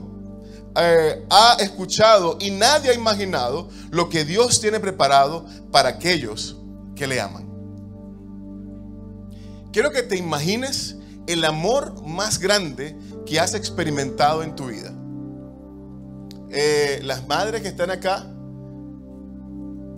eh, 0.80 1.26
ha 1.30 1.58
escuchado 1.60 2.38
y 2.40 2.52
nadie 2.52 2.92
ha 2.92 2.94
imaginado 2.94 3.68
lo 3.90 4.10
que 4.10 4.26
Dios 4.26 4.62
tiene 4.62 4.80
preparado 4.80 5.46
para 5.72 5.90
aquellos 5.90 6.58
que 6.96 7.08
le 7.08 7.20
aman. 7.20 7.48
Quiero 9.72 9.92
que 9.92 10.04
te 10.04 10.18
imagines 10.18 10.98
el 11.28 11.44
amor 11.46 12.04
más 12.04 12.40
grande 12.40 12.98
que 13.26 13.40
has 13.40 13.54
experimentado 13.54 14.44
en 14.44 14.56
tu 14.56 14.68
vida. 14.68 14.94
Eh, 16.50 17.00
las 17.04 17.28
madres 17.28 17.62
que 17.62 17.68
están 17.68 17.92
acá 17.92 18.26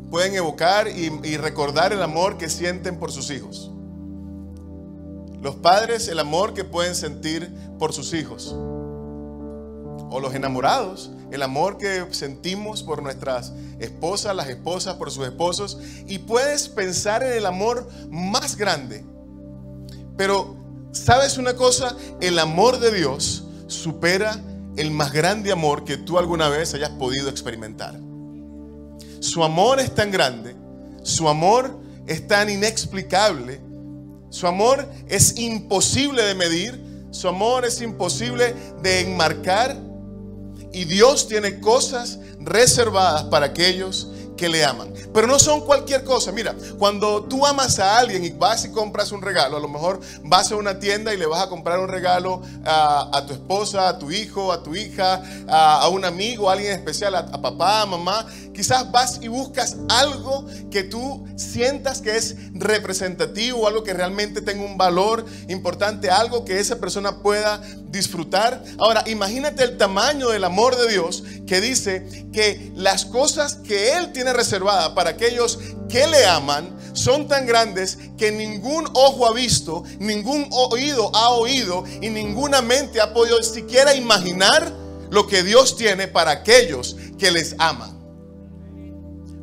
pueden 0.09 0.33
evocar 0.33 0.87
y 0.87 1.37
recordar 1.37 1.93
el 1.93 2.01
amor 2.01 2.37
que 2.37 2.49
sienten 2.49 2.97
por 2.97 3.11
sus 3.11 3.29
hijos. 3.29 3.71
Los 5.41 5.55
padres, 5.55 6.07
el 6.07 6.19
amor 6.19 6.53
que 6.53 6.63
pueden 6.63 6.95
sentir 6.95 7.49
por 7.77 7.93
sus 7.93 8.13
hijos. 8.13 8.53
O 10.11 10.19
los 10.19 10.33
enamorados, 10.35 11.11
el 11.31 11.43
amor 11.43 11.77
que 11.77 12.05
sentimos 12.11 12.83
por 12.83 13.01
nuestras 13.03 13.53
esposas, 13.79 14.35
las 14.35 14.49
esposas 14.49 14.95
por 14.95 15.11
sus 15.11 15.25
esposos. 15.25 15.77
Y 16.07 16.19
puedes 16.19 16.67
pensar 16.67 17.23
en 17.23 17.33
el 17.33 17.45
amor 17.45 17.87
más 18.09 18.57
grande. 18.57 19.05
Pero, 20.17 20.57
¿sabes 20.91 21.37
una 21.37 21.53
cosa? 21.53 21.95
El 22.19 22.37
amor 22.39 22.79
de 22.79 22.91
Dios 22.91 23.45
supera 23.67 24.41
el 24.75 24.91
más 24.91 25.13
grande 25.13 25.51
amor 25.51 25.85
que 25.85 25.97
tú 25.97 26.17
alguna 26.17 26.49
vez 26.49 26.73
hayas 26.73 26.91
podido 26.91 27.29
experimentar. 27.29 27.99
Su 29.19 29.43
amor 29.43 29.79
es 29.79 29.93
tan 29.93 30.11
grande, 30.11 30.55
su 31.03 31.29
amor 31.29 31.79
es 32.07 32.27
tan 32.27 32.49
inexplicable 32.49 33.61
su 34.29 34.47
amor 34.47 34.87
es 35.07 35.37
imposible 35.37 36.23
de 36.23 36.35
medir, 36.35 36.79
su 37.11 37.27
amor 37.27 37.65
es 37.65 37.81
imposible 37.81 38.53
de 38.81 39.01
enmarcar 39.01 39.75
y 40.71 40.85
Dios 40.85 41.27
tiene 41.27 41.59
cosas 41.59 42.19
reservadas 42.39 43.23
para 43.25 43.47
aquellos 43.47 44.09
que 44.39 44.47
le 44.47 44.63
aman. 44.63 44.93
Pero 45.13 45.27
no 45.27 45.37
son 45.37 45.61
cualquier 45.61 46.05
cosa. 46.05 46.31
Mira, 46.31 46.55
cuando 46.77 47.23
tú 47.23 47.45
amas 47.45 47.77
a 47.79 47.97
alguien 47.97 48.23
y 48.23 48.29
vas 48.29 48.63
y 48.63 48.71
compras 48.71 49.11
un 49.11 49.21
regalo, 49.21 49.57
a 49.57 49.59
lo 49.59 49.67
mejor 49.67 49.99
vas 50.23 50.49
a 50.51 50.55
una 50.55 50.79
tienda 50.79 51.13
y 51.13 51.17
le 51.17 51.25
vas 51.25 51.43
a 51.43 51.49
comprar 51.49 51.79
un 51.79 51.89
regalo 51.89 52.41
a, 52.63 53.25
tu 53.27 53.33
esposa, 53.33 53.89
a 53.89 53.99
tu 53.99 54.11
hijo, 54.11 54.53
a 54.53 54.63
tu 54.63 54.75
hija, 54.75 55.21
a, 55.49 55.89
un 55.89 56.05
amigo, 56.05 56.49
a 56.49 56.53
alguien 56.53 56.71
especial, 56.71 57.15
a, 57.15 57.19
a 57.19 57.41
papá, 57.41 57.81
a 57.81 57.85
mamá. 57.85 58.25
Quizás 58.53 58.89
vas 58.91 59.19
y 59.21 59.27
buscas 59.27 59.75
algo 59.89 60.45
que 60.71 60.83
tú 60.83 61.27
sientas 61.35 62.01
que 62.01 62.15
es 62.15 62.35
representativo, 62.53 63.67
algo 63.67 63.83
que 63.83 63.93
realmente 63.93 64.41
tenga 64.41 64.63
un 64.63 64.77
valor 64.77 65.25
importante, 65.49 66.09
algo 66.09 66.45
que 66.45 66.59
esa 66.59 66.77
persona 66.77 67.17
pueda 67.21 67.61
disfrutar. 67.89 68.63
Ahora, 68.77 69.03
imagínate 69.07 69.63
el 69.63 69.77
tamaño 69.77 70.29
del 70.29 70.43
amor 70.43 70.77
de 70.77 70.89
Dios 70.89 71.23
que 71.49 71.61
dice 71.61 72.27
que 72.31 72.71
las 72.75 73.05
cosas 73.05 73.55
que 73.55 73.97
Él 73.97 74.13
tiene 74.13 74.33
reservadas 74.33 74.89
para 74.89 75.09
aquellos 75.09 75.57
que 75.89 76.05
le 76.05 76.23
aman 76.27 76.77
son 76.93 77.27
tan 77.27 77.47
grandes 77.47 77.97
que 78.19 78.31
ningún 78.31 78.87
ojo 78.93 79.25
ha 79.25 79.33
visto, 79.33 79.83
ningún 79.97 80.47
oído 80.51 81.09
ha 81.15 81.29
oído 81.29 81.85
y 82.01 82.11
ninguna 82.11 82.61
mente 82.61 83.01
ha 83.01 83.15
podido 83.15 83.41
siquiera 83.41 83.95
imaginar 83.95 84.71
lo 85.09 85.25
que 85.25 85.41
Dios 85.41 85.75
tiene 85.75 86.07
para 86.07 86.29
aquellos 86.29 86.95
que 87.17 87.31
les 87.31 87.55
aman. 87.57 87.97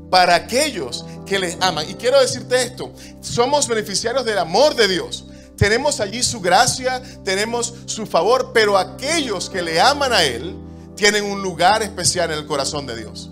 Para 0.08 0.36
aquellos 0.36 1.04
que 1.26 1.40
les 1.40 1.56
aman. 1.60 1.90
Y 1.90 1.94
quiero 1.94 2.20
decirte 2.20 2.62
esto, 2.62 2.92
somos 3.20 3.66
beneficiarios 3.66 4.25
del 4.25 4.38
amor 4.38 4.76
de 4.76 4.86
Dios. 4.86 5.25
Tenemos 5.56 5.98
allí 5.98 6.22
su 6.22 6.40
gracia, 6.40 7.02
tenemos 7.25 7.75
su 7.86 8.06
favor, 8.06 8.52
pero 8.54 8.78
aquellos 8.78 9.50
que 9.50 9.60
le 9.60 9.80
aman 9.80 10.12
a 10.12 10.22
Él 10.22 10.65
tienen 10.97 11.25
un 11.25 11.43
lugar 11.43 11.83
especial 11.83 12.31
en 12.33 12.38
el 12.38 12.47
corazón 12.47 12.87
de 12.87 12.97
Dios 12.97 13.31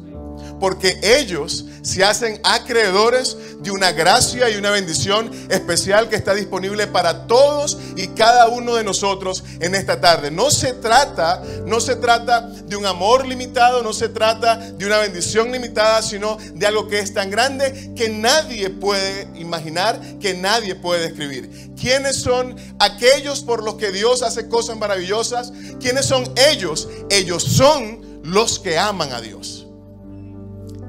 porque 0.60 0.98
ellos 1.02 1.66
se 1.82 2.02
hacen 2.02 2.40
acreedores 2.42 3.36
de 3.60 3.70
una 3.70 3.92
gracia 3.92 4.48
y 4.48 4.56
una 4.56 4.70
bendición 4.70 5.30
especial 5.50 6.08
que 6.08 6.16
está 6.16 6.34
disponible 6.34 6.86
para 6.86 7.26
todos 7.26 7.78
y 7.96 8.08
cada 8.08 8.48
uno 8.48 8.74
de 8.74 8.84
nosotros 8.84 9.44
en 9.60 9.74
esta 9.74 10.00
tarde. 10.00 10.30
No 10.30 10.50
se 10.50 10.72
trata, 10.72 11.42
no 11.66 11.80
se 11.80 11.96
trata 11.96 12.40
de 12.40 12.76
un 12.76 12.86
amor 12.86 13.26
limitado, 13.26 13.82
no 13.82 13.92
se 13.92 14.08
trata 14.08 14.56
de 14.56 14.86
una 14.86 14.98
bendición 14.98 15.52
limitada, 15.52 16.02
sino 16.02 16.38
de 16.54 16.66
algo 16.66 16.88
que 16.88 17.00
es 17.00 17.12
tan 17.12 17.30
grande 17.30 17.92
que 17.94 18.08
nadie 18.08 18.70
puede 18.70 19.28
imaginar, 19.34 20.00
que 20.20 20.34
nadie 20.34 20.74
puede 20.74 21.02
describir. 21.02 21.72
¿Quiénes 21.78 22.16
son 22.16 22.56
aquellos 22.78 23.42
por 23.42 23.62
los 23.62 23.74
que 23.74 23.92
Dios 23.92 24.22
hace 24.22 24.48
cosas 24.48 24.78
maravillosas? 24.78 25.52
¿Quiénes 25.80 26.06
son 26.06 26.32
ellos? 26.50 26.88
Ellos 27.10 27.42
son 27.42 28.22
los 28.22 28.58
que 28.58 28.78
aman 28.78 29.12
a 29.12 29.20
Dios. 29.20 29.63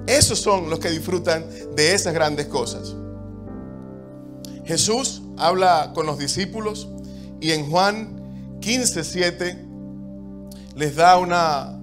Esos 0.08 0.40
son 0.40 0.70
los 0.70 0.80
que 0.80 0.90
disfrutan 0.90 1.46
de 1.76 1.94
esas 1.94 2.14
grandes 2.14 2.48
cosas. 2.48 2.96
Jesús 4.66 5.22
habla 5.38 5.92
con 5.94 6.06
los 6.06 6.18
discípulos 6.18 6.90
y 7.40 7.52
en 7.52 7.70
Juan 7.70 8.60
15, 8.62 9.04
7 9.04 9.66
les 10.76 10.96
da 10.96 11.18
una, 11.18 11.80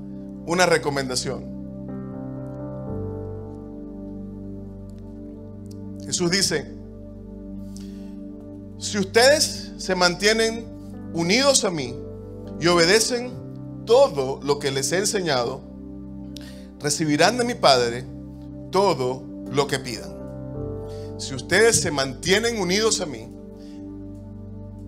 una 0.47 0.67
recomendación. 0.67 1.50
Jesús 6.05 6.31
dice, 6.31 6.67
si 8.79 8.99
ustedes 8.99 9.73
se 9.79 9.95
mantienen 9.95 10.67
unidos 11.14 11.64
a 11.64 11.71
mí 11.71 11.95
y 12.61 12.67
obedecen 12.67 13.33
todo 13.87 14.41
lo 14.43 14.59
que 14.59 14.71
les 14.71 14.93
he 14.93 14.99
enseñado, 14.99 15.72
recibirán 16.83 17.39
de 17.39 17.45
mi 17.45 17.55
Padre 17.55 18.05
todo 18.71 19.23
lo 19.51 19.67
que 19.67 19.79
pidan. 19.79 20.12
Si 21.19 21.35
ustedes 21.35 21.81
se 21.81 21.91
mantienen 21.91 22.59
unidos 22.59 23.01
a 23.01 23.07
mí 23.07 23.29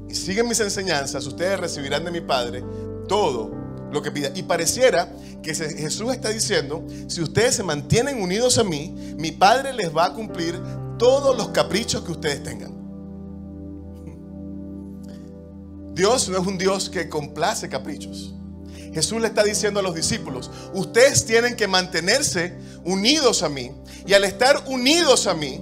y 0.08 0.14
siguen 0.14 0.48
mis 0.48 0.60
enseñanzas, 0.60 1.26
ustedes 1.26 1.60
recibirán 1.60 2.04
de 2.04 2.10
mi 2.10 2.20
Padre 2.20 2.64
todo 3.08 3.52
lo 3.92 4.02
que 4.02 4.10
pidan. 4.10 4.36
Y 4.36 4.42
pareciera 4.42 5.12
que 5.42 5.54
Jesús 5.54 6.12
está 6.12 6.30
diciendo, 6.30 6.84
si 7.06 7.22
ustedes 7.22 7.54
se 7.54 7.62
mantienen 7.62 8.20
unidos 8.20 8.58
a 8.58 8.64
mí, 8.64 9.14
mi 9.18 9.30
Padre 9.30 9.72
les 9.72 9.94
va 9.94 10.06
a 10.06 10.12
cumplir 10.12 10.60
todos 10.98 11.36
los 11.36 11.48
caprichos 11.48 12.02
que 12.02 12.12
ustedes 12.12 12.42
tengan. 12.42 12.74
Dios 15.94 16.28
no 16.28 16.38
es 16.38 16.46
un 16.46 16.58
Dios 16.58 16.90
que 16.90 17.08
complace 17.08 17.68
caprichos. 17.68 18.34
Jesús 18.94 19.20
le 19.20 19.28
está 19.28 19.42
diciendo 19.42 19.80
a 19.80 19.82
los 19.82 19.94
discípulos, 19.94 20.50
ustedes 20.72 21.26
tienen 21.26 21.56
que 21.56 21.66
mantenerse 21.66 22.56
unidos 22.84 23.42
a 23.42 23.48
mí. 23.48 23.72
Y 24.06 24.14
al 24.14 24.24
estar 24.24 24.62
unidos 24.66 25.26
a 25.26 25.34
mí, 25.34 25.60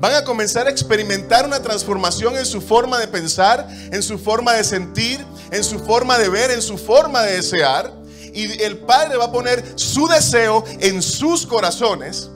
van 0.00 0.14
a 0.14 0.24
comenzar 0.24 0.66
a 0.66 0.70
experimentar 0.70 1.46
una 1.46 1.62
transformación 1.62 2.36
en 2.36 2.46
su 2.46 2.60
forma 2.60 2.98
de 2.98 3.08
pensar, 3.08 3.66
en 3.90 4.02
su 4.02 4.18
forma 4.18 4.52
de 4.52 4.62
sentir, 4.62 5.24
en 5.50 5.64
su 5.64 5.78
forma 5.80 6.18
de 6.18 6.28
ver, 6.28 6.50
en 6.50 6.62
su 6.62 6.78
forma 6.78 7.22
de 7.22 7.36
desear. 7.36 7.92
Y 8.32 8.62
el 8.62 8.78
Padre 8.78 9.16
va 9.16 9.26
a 9.26 9.32
poner 9.32 9.64
su 9.76 10.06
deseo 10.06 10.64
en 10.80 11.02
sus 11.02 11.46
corazones. 11.46 12.30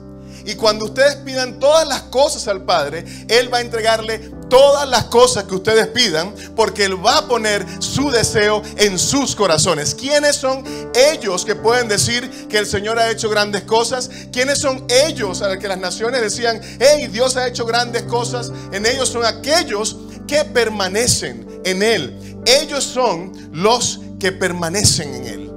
Y 0.49 0.55
cuando 0.55 0.85
ustedes 0.85 1.17
pidan 1.17 1.59
todas 1.59 1.87
las 1.87 2.01
cosas 2.03 2.47
al 2.47 2.63
Padre, 2.63 3.05
Él 3.27 3.53
va 3.53 3.59
a 3.59 3.61
entregarle 3.61 4.17
todas 4.49 4.89
las 4.89 5.03
cosas 5.03 5.43
que 5.43 5.53
ustedes 5.53 5.85
pidan, 5.89 6.33
porque 6.55 6.85
Él 6.85 7.05
va 7.05 7.19
a 7.19 7.27
poner 7.27 7.63
su 7.77 8.09
deseo 8.09 8.63
en 8.77 8.97
sus 8.97 9.35
corazones. 9.35 9.93
¿Quiénes 9.93 10.37
son 10.37 10.63
ellos 10.95 11.45
que 11.45 11.53
pueden 11.53 11.87
decir 11.87 12.47
que 12.47 12.57
el 12.57 12.65
Señor 12.65 12.97
ha 12.97 13.11
hecho 13.11 13.29
grandes 13.29 13.61
cosas? 13.61 14.09
¿Quiénes 14.31 14.57
son 14.57 14.87
ellos 14.89 15.43
a 15.43 15.49
los 15.49 15.57
que 15.57 15.67
las 15.67 15.77
naciones 15.77 16.19
decían, 16.19 16.59
hey, 16.79 17.07
Dios 17.11 17.37
ha 17.37 17.47
hecho 17.47 17.67
grandes 17.67 18.01
cosas? 18.03 18.51
En 18.71 18.87
ellos 18.87 19.09
son 19.09 19.25
aquellos 19.25 19.97
que 20.27 20.45
permanecen 20.45 21.61
en 21.63 21.83
Él. 21.83 22.41
Ellos 22.47 22.83
son 22.83 23.51
los 23.53 23.99
que 24.19 24.31
permanecen 24.31 25.13
en 25.13 25.25
Él, 25.27 25.51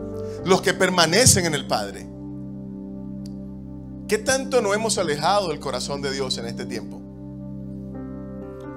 los 0.44 0.60
que 0.60 0.74
permanecen 0.74 1.46
en 1.46 1.54
el 1.54 1.66
Padre. 1.66 2.11
¿Qué 4.12 4.18
tanto 4.18 4.60
nos 4.60 4.74
hemos 4.74 4.98
alejado 4.98 5.48
del 5.48 5.58
corazón 5.58 6.02
de 6.02 6.12
Dios 6.12 6.36
en 6.36 6.44
este 6.44 6.66
tiempo? 6.66 7.00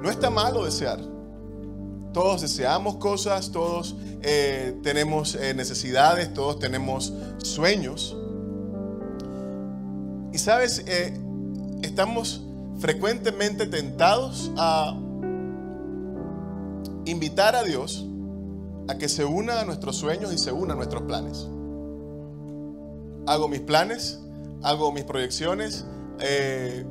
No 0.02 0.10
está 0.10 0.30
malo 0.30 0.64
desear. 0.64 1.02
Todos 2.14 2.40
deseamos 2.40 2.96
cosas, 2.96 3.52
todos 3.52 3.98
eh, 4.22 4.80
tenemos 4.82 5.36
eh, 5.36 5.54
necesidades, 5.54 6.34
todos 6.34 6.58
tenemos 6.60 7.12
sueños. 7.40 8.16
Y 10.32 10.38
sabes, 10.38 10.86
eh, 10.88 11.14
estamos 11.82 12.42
frecuentemente 12.80 13.66
tentados 13.66 14.54
a 14.56 14.98
invitar 17.04 17.58
a 17.58 17.64
Dios 17.64 18.08
a 18.88 18.98
que 18.98 19.10
se 19.10 19.26
una 19.26 19.60
a 19.60 19.66
nuestros 19.66 19.98
sueños 19.98 20.32
y 20.32 20.38
se 20.38 20.54
una 20.54 20.76
a 20.76 20.78
nuestros 20.78 21.04
planes. 21.04 21.46
Hago 23.28 23.50
mis 23.50 23.60
planes, 23.60 24.22
hago 24.64 24.92
mis 24.92 25.04
proyecciones, 25.04 25.86
eh, 26.20 26.86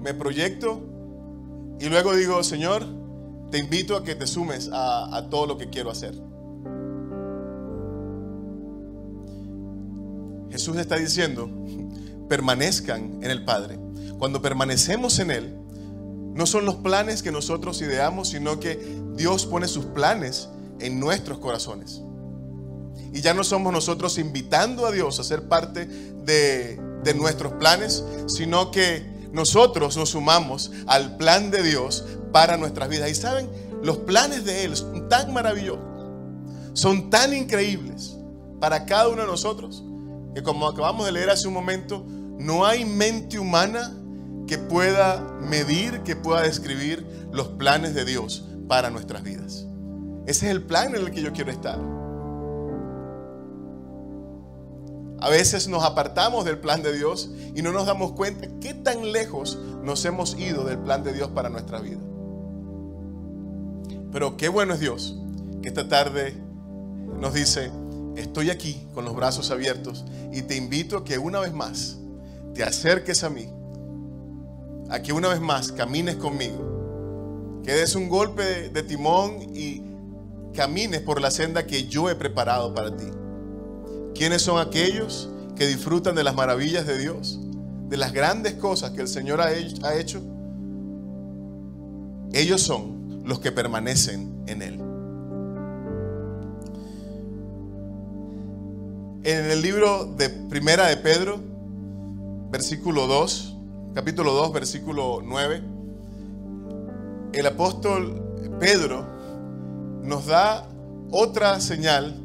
me 0.00 0.14
proyecto 0.14 0.82
y 1.80 1.88
luego 1.88 2.14
digo, 2.14 2.42
Señor, 2.42 2.84
te 3.50 3.58
invito 3.58 3.96
a 3.96 4.04
que 4.04 4.14
te 4.14 4.26
sumes 4.26 4.70
a, 4.72 5.16
a 5.16 5.30
todo 5.30 5.46
lo 5.46 5.58
que 5.58 5.70
quiero 5.70 5.90
hacer. 5.90 6.14
Jesús 10.50 10.76
está 10.76 10.96
diciendo, 10.96 11.48
permanezcan 12.28 13.20
en 13.22 13.30
el 13.30 13.44
Padre. 13.44 13.78
Cuando 14.18 14.42
permanecemos 14.42 15.18
en 15.18 15.30
Él, 15.30 15.54
no 16.34 16.46
son 16.46 16.64
los 16.64 16.76
planes 16.76 17.22
que 17.22 17.32
nosotros 17.32 17.80
ideamos, 17.82 18.28
sino 18.28 18.60
que 18.60 18.76
Dios 19.16 19.46
pone 19.46 19.66
sus 19.66 19.86
planes 19.86 20.48
en 20.80 21.00
nuestros 21.00 21.38
corazones. 21.38 22.02
Y 23.12 23.20
ya 23.20 23.34
no 23.34 23.42
somos 23.44 23.72
nosotros 23.72 24.18
invitando 24.18 24.86
a 24.86 24.92
Dios 24.92 25.18
a 25.18 25.24
ser 25.24 25.48
parte 25.48 25.86
de, 25.86 26.80
de 27.04 27.14
nuestros 27.14 27.52
planes, 27.54 28.04
sino 28.26 28.70
que 28.70 29.18
nosotros 29.32 29.96
nos 29.96 30.10
sumamos 30.10 30.70
al 30.86 31.16
plan 31.16 31.50
de 31.50 31.62
Dios 31.62 32.04
para 32.32 32.56
nuestras 32.56 32.88
vidas. 32.88 33.10
Y 33.10 33.14
saben, 33.14 33.48
los 33.82 33.98
planes 33.98 34.44
de 34.44 34.64
Él 34.64 34.76
son 34.76 35.08
tan 35.08 35.32
maravillosos, 35.32 35.84
son 36.72 37.10
tan 37.10 37.34
increíbles 37.34 38.16
para 38.60 38.84
cada 38.86 39.08
uno 39.08 39.22
de 39.22 39.28
nosotros, 39.28 39.82
que 40.34 40.42
como 40.42 40.66
acabamos 40.66 41.06
de 41.06 41.12
leer 41.12 41.30
hace 41.30 41.48
un 41.48 41.54
momento, 41.54 42.04
no 42.38 42.64
hay 42.64 42.84
mente 42.84 43.38
humana 43.38 43.94
que 44.46 44.58
pueda 44.58 45.20
medir, 45.40 46.02
que 46.02 46.16
pueda 46.16 46.42
describir 46.42 47.06
los 47.32 47.48
planes 47.48 47.94
de 47.94 48.04
Dios 48.04 48.44
para 48.66 48.90
nuestras 48.90 49.22
vidas. 49.22 49.66
Ese 50.26 50.46
es 50.46 50.52
el 50.52 50.62
plan 50.62 50.94
en 50.94 51.06
el 51.06 51.10
que 51.10 51.22
yo 51.22 51.32
quiero 51.32 51.50
estar. 51.50 51.97
A 55.20 55.28
veces 55.28 55.68
nos 55.68 55.84
apartamos 55.84 56.44
del 56.44 56.58
plan 56.58 56.82
de 56.82 56.96
Dios 56.96 57.30
y 57.54 57.62
no 57.62 57.72
nos 57.72 57.86
damos 57.86 58.12
cuenta 58.12 58.48
qué 58.60 58.74
tan 58.74 59.12
lejos 59.12 59.58
nos 59.82 60.04
hemos 60.04 60.38
ido 60.38 60.64
del 60.64 60.78
plan 60.78 61.02
de 61.02 61.12
Dios 61.12 61.28
para 61.28 61.48
nuestra 61.48 61.80
vida. 61.80 61.98
Pero 64.12 64.36
qué 64.36 64.48
bueno 64.48 64.74
es 64.74 64.80
Dios 64.80 65.16
que 65.62 65.68
esta 65.68 65.88
tarde 65.88 66.34
nos 67.20 67.34
dice, 67.34 67.70
estoy 68.16 68.50
aquí 68.50 68.86
con 68.94 69.04
los 69.04 69.14
brazos 69.14 69.50
abiertos 69.50 70.04
y 70.32 70.42
te 70.42 70.56
invito 70.56 70.98
a 70.98 71.04
que 71.04 71.18
una 71.18 71.40
vez 71.40 71.52
más 71.52 71.98
te 72.54 72.62
acerques 72.62 73.24
a 73.24 73.30
mí, 73.30 73.48
a 74.90 75.00
que 75.02 75.12
una 75.12 75.28
vez 75.28 75.40
más 75.40 75.72
camines 75.72 76.16
conmigo, 76.16 77.60
que 77.64 77.72
des 77.72 77.94
un 77.94 78.08
golpe 78.08 78.68
de, 78.70 78.82
timón 78.82 79.54
y 79.54 79.82
camines 80.54 81.00
por 81.00 81.20
la 81.20 81.30
senda 81.30 81.66
que 81.66 81.86
yo 81.86 82.08
he 82.08 82.14
preparado 82.14 82.72
para 82.74 82.96
ti. 82.96 83.06
¿Quiénes 84.18 84.42
son 84.42 84.58
aquellos 84.58 85.30
que 85.54 85.68
disfrutan 85.68 86.16
de 86.16 86.24
las 86.24 86.34
maravillas 86.34 86.84
de 86.88 86.98
Dios? 86.98 87.38
De 87.88 87.96
las 87.96 88.12
grandes 88.12 88.54
cosas 88.54 88.90
que 88.90 89.00
el 89.00 89.06
Señor 89.06 89.40
ha 89.40 89.52
hecho. 89.52 90.20
Ellos 92.32 92.60
son 92.60 93.22
los 93.24 93.38
que 93.38 93.52
permanecen 93.52 94.42
en 94.48 94.62
Él. 94.62 94.74
En 99.22 99.50
el 99.52 99.62
libro 99.62 100.06
de 100.06 100.30
Primera 100.30 100.86
de 100.86 100.96
Pedro, 100.96 101.38
versículo 102.50 103.06
2, 103.06 103.56
capítulo 103.94 104.32
2, 104.32 104.52
versículo 104.52 105.20
9, 105.24 105.62
el 107.34 107.46
apóstol 107.46 108.20
Pedro 108.58 109.06
nos 110.02 110.26
da 110.26 110.68
otra 111.12 111.60
señal 111.60 112.20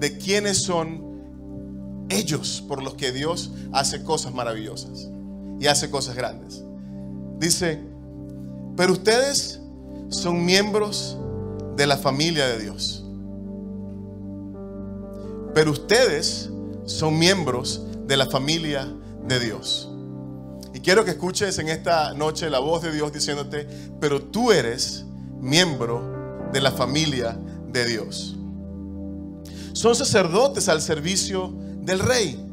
de 0.00 0.18
quiénes 0.18 0.60
son 0.60 1.05
ellos 2.08 2.62
por 2.66 2.82
los 2.82 2.94
que 2.94 3.12
Dios 3.12 3.50
hace 3.72 4.02
cosas 4.02 4.32
maravillosas 4.32 5.08
y 5.60 5.66
hace 5.66 5.90
cosas 5.90 6.16
grandes. 6.16 6.62
Dice, 7.38 7.80
pero 8.76 8.92
ustedes 8.92 9.60
son 10.08 10.44
miembros 10.44 11.16
de 11.76 11.86
la 11.86 11.96
familia 11.96 12.46
de 12.46 12.58
Dios. 12.58 13.04
Pero 15.54 15.72
ustedes 15.72 16.50
son 16.84 17.18
miembros 17.18 17.82
de 18.06 18.16
la 18.16 18.26
familia 18.26 18.86
de 19.26 19.40
Dios. 19.40 19.90
Y 20.74 20.80
quiero 20.80 21.04
que 21.04 21.12
escuches 21.12 21.58
en 21.58 21.68
esta 21.68 22.12
noche 22.14 22.50
la 22.50 22.58
voz 22.58 22.82
de 22.82 22.92
Dios 22.92 23.12
diciéndote, 23.12 23.66
pero 24.00 24.22
tú 24.22 24.52
eres 24.52 25.04
miembro 25.40 26.48
de 26.52 26.60
la 26.60 26.70
familia 26.70 27.38
de 27.72 27.86
Dios. 27.86 28.36
Son 29.72 29.94
sacerdotes 29.94 30.68
al 30.68 30.80
servicio 30.80 31.54
del 31.86 32.00
rey. 32.00 32.46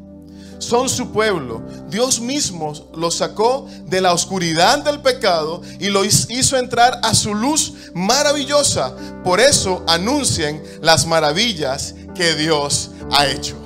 Son 0.59 0.87
su 0.87 1.11
pueblo. 1.11 1.61
Dios 1.89 2.21
mismo 2.21 2.71
los 2.95 3.15
sacó 3.15 3.67
de 3.87 3.99
la 3.99 4.13
oscuridad 4.13 4.79
del 4.79 5.01
pecado 5.01 5.61
y 5.77 5.89
lo 5.89 6.05
hizo 6.05 6.57
entrar 6.57 6.99
a 7.03 7.13
su 7.13 7.35
luz 7.35 7.73
maravillosa. 7.93 8.95
Por 9.25 9.41
eso 9.41 9.83
anuncien 9.87 10.63
las 10.81 11.05
maravillas 11.05 11.95
que 12.15 12.35
Dios 12.35 12.91
ha 13.11 13.27
hecho. 13.27 13.57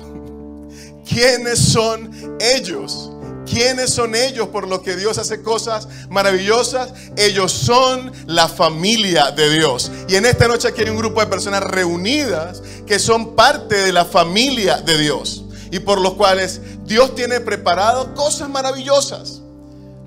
¿Quiénes 1.08 1.60
son 1.60 2.10
ellos? 2.40 3.10
¿Quiénes 3.46 3.90
son 3.90 4.14
ellos 4.14 4.48
por 4.48 4.66
lo 4.66 4.82
que 4.82 4.96
Dios 4.96 5.18
hace 5.18 5.40
cosas 5.40 5.88
maravillosas? 6.10 6.92
Ellos 7.16 7.52
son 7.52 8.12
la 8.26 8.48
familia 8.48 9.30
de 9.30 9.50
Dios. 9.50 9.90
Y 10.08 10.16
en 10.16 10.26
esta 10.26 10.48
noche 10.48 10.68
aquí 10.68 10.82
hay 10.82 10.90
un 10.90 10.98
grupo 10.98 11.20
de 11.20 11.28
personas 11.28 11.62
reunidas 11.62 12.60
que 12.86 12.98
son 12.98 13.36
parte 13.36 13.76
de 13.76 13.92
la 13.92 14.04
familia 14.04 14.78
de 14.80 14.98
Dios 14.98 15.44
y 15.70 15.78
por 15.80 16.00
los 16.00 16.14
cuales 16.14 16.60
Dios 16.84 17.14
tiene 17.14 17.40
preparado 17.40 18.14
cosas 18.14 18.48
maravillosas. 18.48 19.40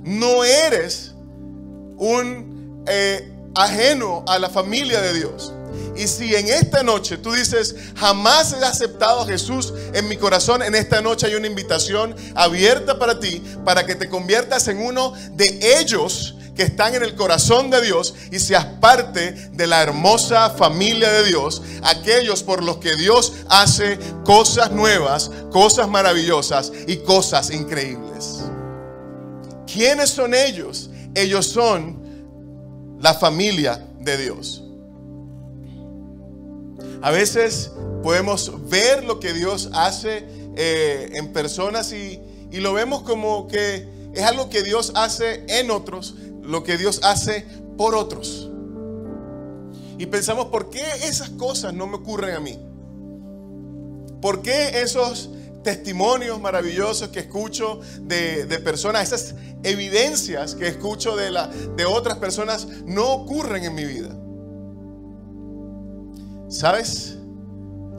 No 0.03 0.43
eres 0.43 1.11
un 1.97 2.83
eh, 2.87 3.31
ajeno 3.55 4.23
a 4.27 4.39
la 4.39 4.49
familia 4.49 5.01
de 5.01 5.13
Dios. 5.13 5.53
Y 5.95 6.07
si 6.07 6.35
en 6.35 6.47
esta 6.49 6.83
noche 6.83 7.17
tú 7.17 7.33
dices, 7.33 7.75
jamás 7.95 8.53
he 8.53 8.65
aceptado 8.65 9.21
a 9.21 9.25
Jesús 9.25 9.73
en 9.93 10.07
mi 10.07 10.17
corazón, 10.17 10.63
en 10.63 10.73
esta 10.73 11.01
noche 11.01 11.27
hay 11.27 11.35
una 11.35 11.47
invitación 11.47 12.15
abierta 12.35 12.97
para 12.97 13.19
ti, 13.19 13.41
para 13.65 13.85
que 13.85 13.95
te 13.95 14.09
conviertas 14.09 14.67
en 14.67 14.79
uno 14.79 15.13
de 15.33 15.79
ellos 15.79 16.35
que 16.55 16.63
están 16.63 16.95
en 16.95 17.03
el 17.03 17.15
corazón 17.15 17.69
de 17.69 17.81
Dios 17.81 18.13
y 18.31 18.39
seas 18.39 18.65
parte 18.79 19.31
de 19.53 19.67
la 19.67 19.81
hermosa 19.81 20.49
familia 20.51 21.11
de 21.11 21.23
Dios, 21.25 21.61
aquellos 21.83 22.43
por 22.43 22.63
los 22.63 22.77
que 22.77 22.95
Dios 22.95 23.33
hace 23.49 23.97
cosas 24.25 24.71
nuevas, 24.71 25.31
cosas 25.51 25.87
maravillosas 25.87 26.71
y 26.87 26.97
cosas 26.97 27.51
increíbles. 27.51 28.41
¿Quiénes 29.71 30.09
son 30.09 30.33
ellos? 30.33 30.89
Ellos 31.15 31.47
son 31.47 32.97
la 32.99 33.13
familia 33.13 33.85
de 33.99 34.17
Dios. 34.17 34.63
A 37.01 37.11
veces 37.11 37.71
podemos 38.03 38.69
ver 38.69 39.03
lo 39.03 39.19
que 39.19 39.33
Dios 39.33 39.69
hace 39.73 40.25
eh, 40.55 41.11
en 41.13 41.33
personas 41.33 41.93
y, 41.93 42.21
y 42.51 42.57
lo 42.57 42.73
vemos 42.73 43.03
como 43.03 43.47
que 43.47 43.87
es 44.13 44.23
algo 44.23 44.49
que 44.49 44.61
Dios 44.61 44.91
hace 44.95 45.45
en 45.47 45.71
otros, 45.71 46.15
lo 46.41 46.63
que 46.63 46.77
Dios 46.77 47.01
hace 47.03 47.45
por 47.77 47.95
otros. 47.95 48.49
Y 49.97 50.07
pensamos, 50.07 50.47
¿por 50.47 50.69
qué 50.69 50.83
esas 51.03 51.29
cosas 51.31 51.73
no 51.73 51.85
me 51.87 51.97
ocurren 51.97 52.35
a 52.35 52.39
mí? 52.39 52.57
¿Por 54.21 54.41
qué 54.41 54.81
esos 54.81 55.29
testimonios 55.63 56.39
maravillosos 56.39 57.09
que 57.09 57.19
escucho 57.19 57.81
de, 58.01 58.45
personas, 58.63 59.03
esas 59.11 59.35
evidencias 59.63 60.55
que 60.55 60.67
escucho 60.67 61.15
de, 61.15 61.29
la, 61.29 61.47
de 61.47 61.85
otras 61.85 62.17
personas 62.17 62.67
no 62.85 63.11
ocurren 63.11 63.63
en 63.63 63.75
mi 63.75 63.85
vida? 63.85 64.09
¿Sabes? 66.49 67.17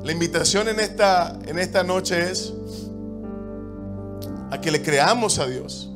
La 0.02 0.10
invitación 0.10 0.68
en 0.68 0.80
esta, 0.80 1.38
en 1.46 1.60
esta 1.60 1.84
noche 1.84 2.32
es 2.32 2.52
a 4.50 4.60
que 4.60 4.72
le 4.72 4.82
creamos 4.82 5.38
a 5.38 5.46
Dios, 5.46 5.91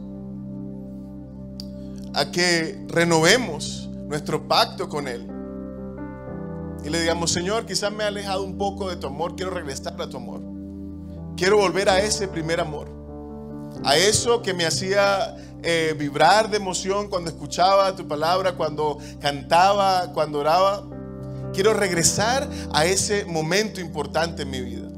a 2.16 2.30
que 2.32 2.84
renovemos 2.88 3.88
nuestro 4.08 4.48
pacto 4.48 4.88
con 4.88 5.06
Él 5.06 5.36
y 6.86 6.88
le 6.88 7.00
digamos, 7.00 7.32
Señor, 7.32 7.66
quizás 7.66 7.92
me 7.92 8.04
he 8.04 8.06
alejado 8.06 8.44
un 8.44 8.56
poco 8.56 8.88
de 8.88 8.94
tu 8.94 9.08
amor, 9.08 9.34
quiero 9.34 9.50
regresar 9.50 10.00
a 10.00 10.08
tu 10.08 10.18
amor. 10.18 10.40
Quiero 11.36 11.56
volver 11.58 11.88
a 11.88 11.98
ese 11.98 12.28
primer 12.28 12.60
amor. 12.60 12.88
A 13.84 13.96
eso 13.96 14.40
que 14.40 14.54
me 14.54 14.64
hacía 14.64 15.36
eh, 15.64 15.96
vibrar 15.98 16.48
de 16.48 16.58
emoción 16.58 17.08
cuando 17.08 17.28
escuchaba 17.28 17.96
tu 17.96 18.06
palabra, 18.06 18.52
cuando 18.52 18.98
cantaba, 19.20 20.12
cuando 20.12 20.38
oraba. 20.38 20.84
Quiero 21.52 21.74
regresar 21.74 22.48
a 22.72 22.86
ese 22.86 23.24
momento 23.24 23.80
importante 23.80 24.42
en 24.42 24.50
mi 24.50 24.60
vida. 24.60 24.88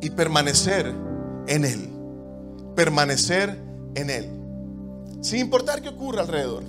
Y 0.00 0.10
permanecer 0.10 0.92
en 1.46 1.64
Él. 1.64 1.90
Permanecer 2.74 3.67
en 3.94 4.10
Él. 4.10 4.28
Sin 5.20 5.40
importar 5.40 5.82
qué 5.82 5.88
ocurra 5.88 6.22
alrededor. 6.22 6.62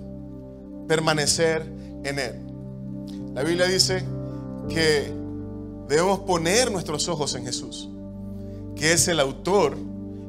Permanecer 0.88 1.62
en 2.04 2.20
Él. 2.20 2.36
La 3.34 3.44
Biblia 3.44 3.68
dice 3.68 4.04
que 4.70 5.12
debemos 5.88 6.20
poner 6.20 6.72
nuestros 6.72 7.08
ojos 7.08 7.36
en 7.36 7.46
Jesús, 7.46 7.90
que 8.76 8.94
es 8.94 9.08
el 9.08 9.20
autor 9.20 9.78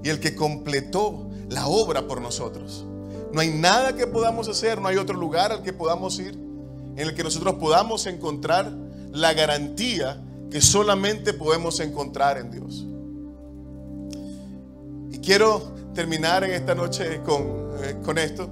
y 0.03 0.09
el 0.09 0.21
que 0.21 0.35
completó 0.35 1.27
la 1.49 1.67
obra 1.67 2.07
por 2.07 2.21
nosotros. 2.21 2.85
No 3.33 3.41
hay 3.41 3.51
nada 3.51 3.95
que 3.95 4.07
podamos 4.07 4.49
hacer, 4.49 4.81
no 4.81 4.89
hay 4.89 4.97
otro 4.97 5.17
lugar 5.17 5.53
al 5.53 5.63
que 5.63 5.73
podamos 5.73 6.19
ir 6.19 6.35
en 6.35 6.99
el 6.99 7.15
que 7.15 7.23
nosotros 7.23 7.55
podamos 7.55 8.07
encontrar 8.07 8.71
la 9.13 9.33
garantía 9.33 10.23
que 10.51 10.61
solamente 10.61 11.33
podemos 11.33 11.81
encontrar 11.81 12.39
en 12.39 12.51
Dios. 12.51 12.85
Y 15.13 15.19
quiero 15.19 15.73
terminar 15.95 16.45
en 16.45 16.53
esta 16.53 16.75
noche 16.75 17.21
con, 17.25 17.43
eh, 17.83 17.97
con 18.05 18.19
esto. 18.19 18.49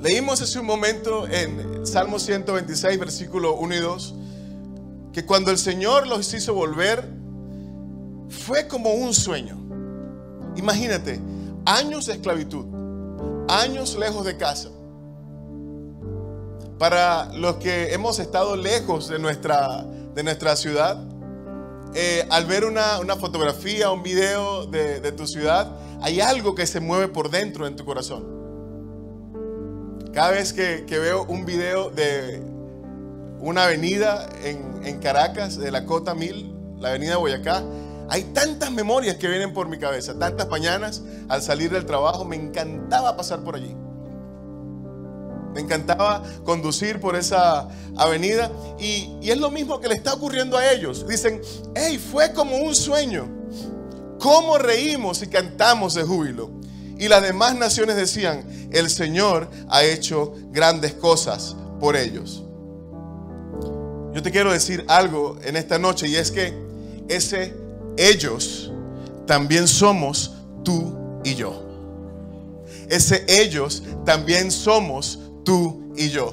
Leímos 0.00 0.42
hace 0.42 0.58
un 0.58 0.66
momento 0.66 1.26
en 1.26 1.86
Salmo 1.86 2.18
126, 2.18 2.98
versículo 2.98 3.54
1 3.54 3.74
y 3.74 3.78
2, 3.78 4.14
que 5.14 5.24
cuando 5.24 5.50
el 5.50 5.56
Señor 5.56 6.06
los 6.06 6.34
hizo 6.34 6.52
volver, 6.52 7.08
fue 8.28 8.68
como 8.68 8.92
un 8.92 9.14
sueño. 9.14 9.56
Imagínate, 10.56 11.20
años 11.64 12.06
de 12.06 12.14
esclavitud, 12.14 12.66
años 13.48 13.96
lejos 13.96 14.26
de 14.26 14.36
casa. 14.36 14.68
Para 16.78 17.32
los 17.32 17.56
que 17.56 17.94
hemos 17.94 18.18
estado 18.18 18.56
lejos 18.56 19.08
de 19.08 19.18
nuestra, 19.18 19.84
de 20.14 20.22
nuestra 20.22 20.54
ciudad, 20.56 21.02
eh, 21.94 22.26
al 22.30 22.46
ver 22.46 22.64
una, 22.64 22.98
fotografía, 23.16 23.90
un 23.90 24.02
video 24.02 24.66
de, 24.66 25.00
de 25.00 25.12
tu 25.12 25.26
ciudad, 25.26 25.76
hay 26.02 26.20
algo 26.20 26.54
que 26.54 26.66
se 26.66 26.80
mueve 26.80 27.08
por 27.08 27.30
dentro 27.30 27.66
en 27.66 27.76
tu 27.76 27.84
corazón. 27.84 28.34
Cada 30.14 30.30
vez 30.30 30.52
que, 30.52 30.84
veo 30.88 31.24
un 31.24 31.44
video 31.44 31.90
de 31.90 32.40
una 33.40 33.64
avenida 33.64 34.28
en, 34.44 35.00
Caracas, 35.00 35.58
de 35.58 35.72
la 35.72 35.84
Cota 35.86 36.14
Mil, 36.14 36.54
la 36.78 36.90
avenida 36.90 37.16
Boyacá, 37.16 37.64
hay 38.08 38.22
tantas 38.32 38.70
memorias 38.70 39.16
que 39.16 39.26
vienen 39.26 39.52
por 39.52 39.68
mi 39.68 39.76
cabeza, 39.76 40.16
tantas 40.16 40.48
mañanas 40.48 41.02
al 41.28 41.42
salir 41.42 41.72
del 41.72 41.84
trabajo, 41.84 42.24
me 42.24 42.36
encantaba 42.36 43.16
pasar 43.16 43.42
por 43.42 43.56
allí. 43.56 43.74
Me 45.54 45.60
encantaba 45.60 46.22
conducir 46.44 47.00
por 47.00 47.16
esa 47.16 47.68
avenida 47.96 48.50
y, 48.78 49.16
y, 49.22 49.30
es 49.30 49.38
lo 49.38 49.50
mismo 49.50 49.80
que 49.80 49.88
le 49.88 49.94
está 49.94 50.14
ocurriendo 50.14 50.58
a 50.58 50.72
ellos. 50.72 51.06
Dicen, 51.08 51.40
hey, 51.74 51.98
fue 51.98 52.32
como 52.32 52.56
un 52.56 52.74
sueño. 52.74 53.28
¿Cómo 54.18 54.58
reímos 54.58 55.22
y 55.22 55.28
cantamos 55.28 55.94
de 55.94 56.02
júbilo? 56.02 56.50
Y 56.98 57.08
las 57.08 57.22
demás 57.22 57.56
naciones 57.56 57.96
decían, 57.96 58.68
el 58.72 58.90
Señor 58.90 59.48
ha 59.68 59.84
hecho 59.84 60.34
grandes 60.50 60.94
cosas 60.94 61.56
por 61.80 61.96
ellos. 61.96 62.42
Yo 64.14 64.22
te 64.22 64.30
quiero 64.30 64.52
decir 64.52 64.84
algo 64.88 65.38
en 65.42 65.56
esta 65.56 65.78
noche 65.78 66.06
y 66.06 66.14
es 66.14 66.30
que 66.30 66.54
ese 67.08 67.52
ellos 67.96 68.72
también 69.26 69.66
somos 69.66 70.32
tú 70.62 71.20
y 71.24 71.34
yo. 71.34 71.62
Ese 72.88 73.24
ellos 73.26 73.82
también 74.04 74.52
somos 74.52 75.18
tú 75.44 75.92
y 75.96 76.10
yo. 76.10 76.32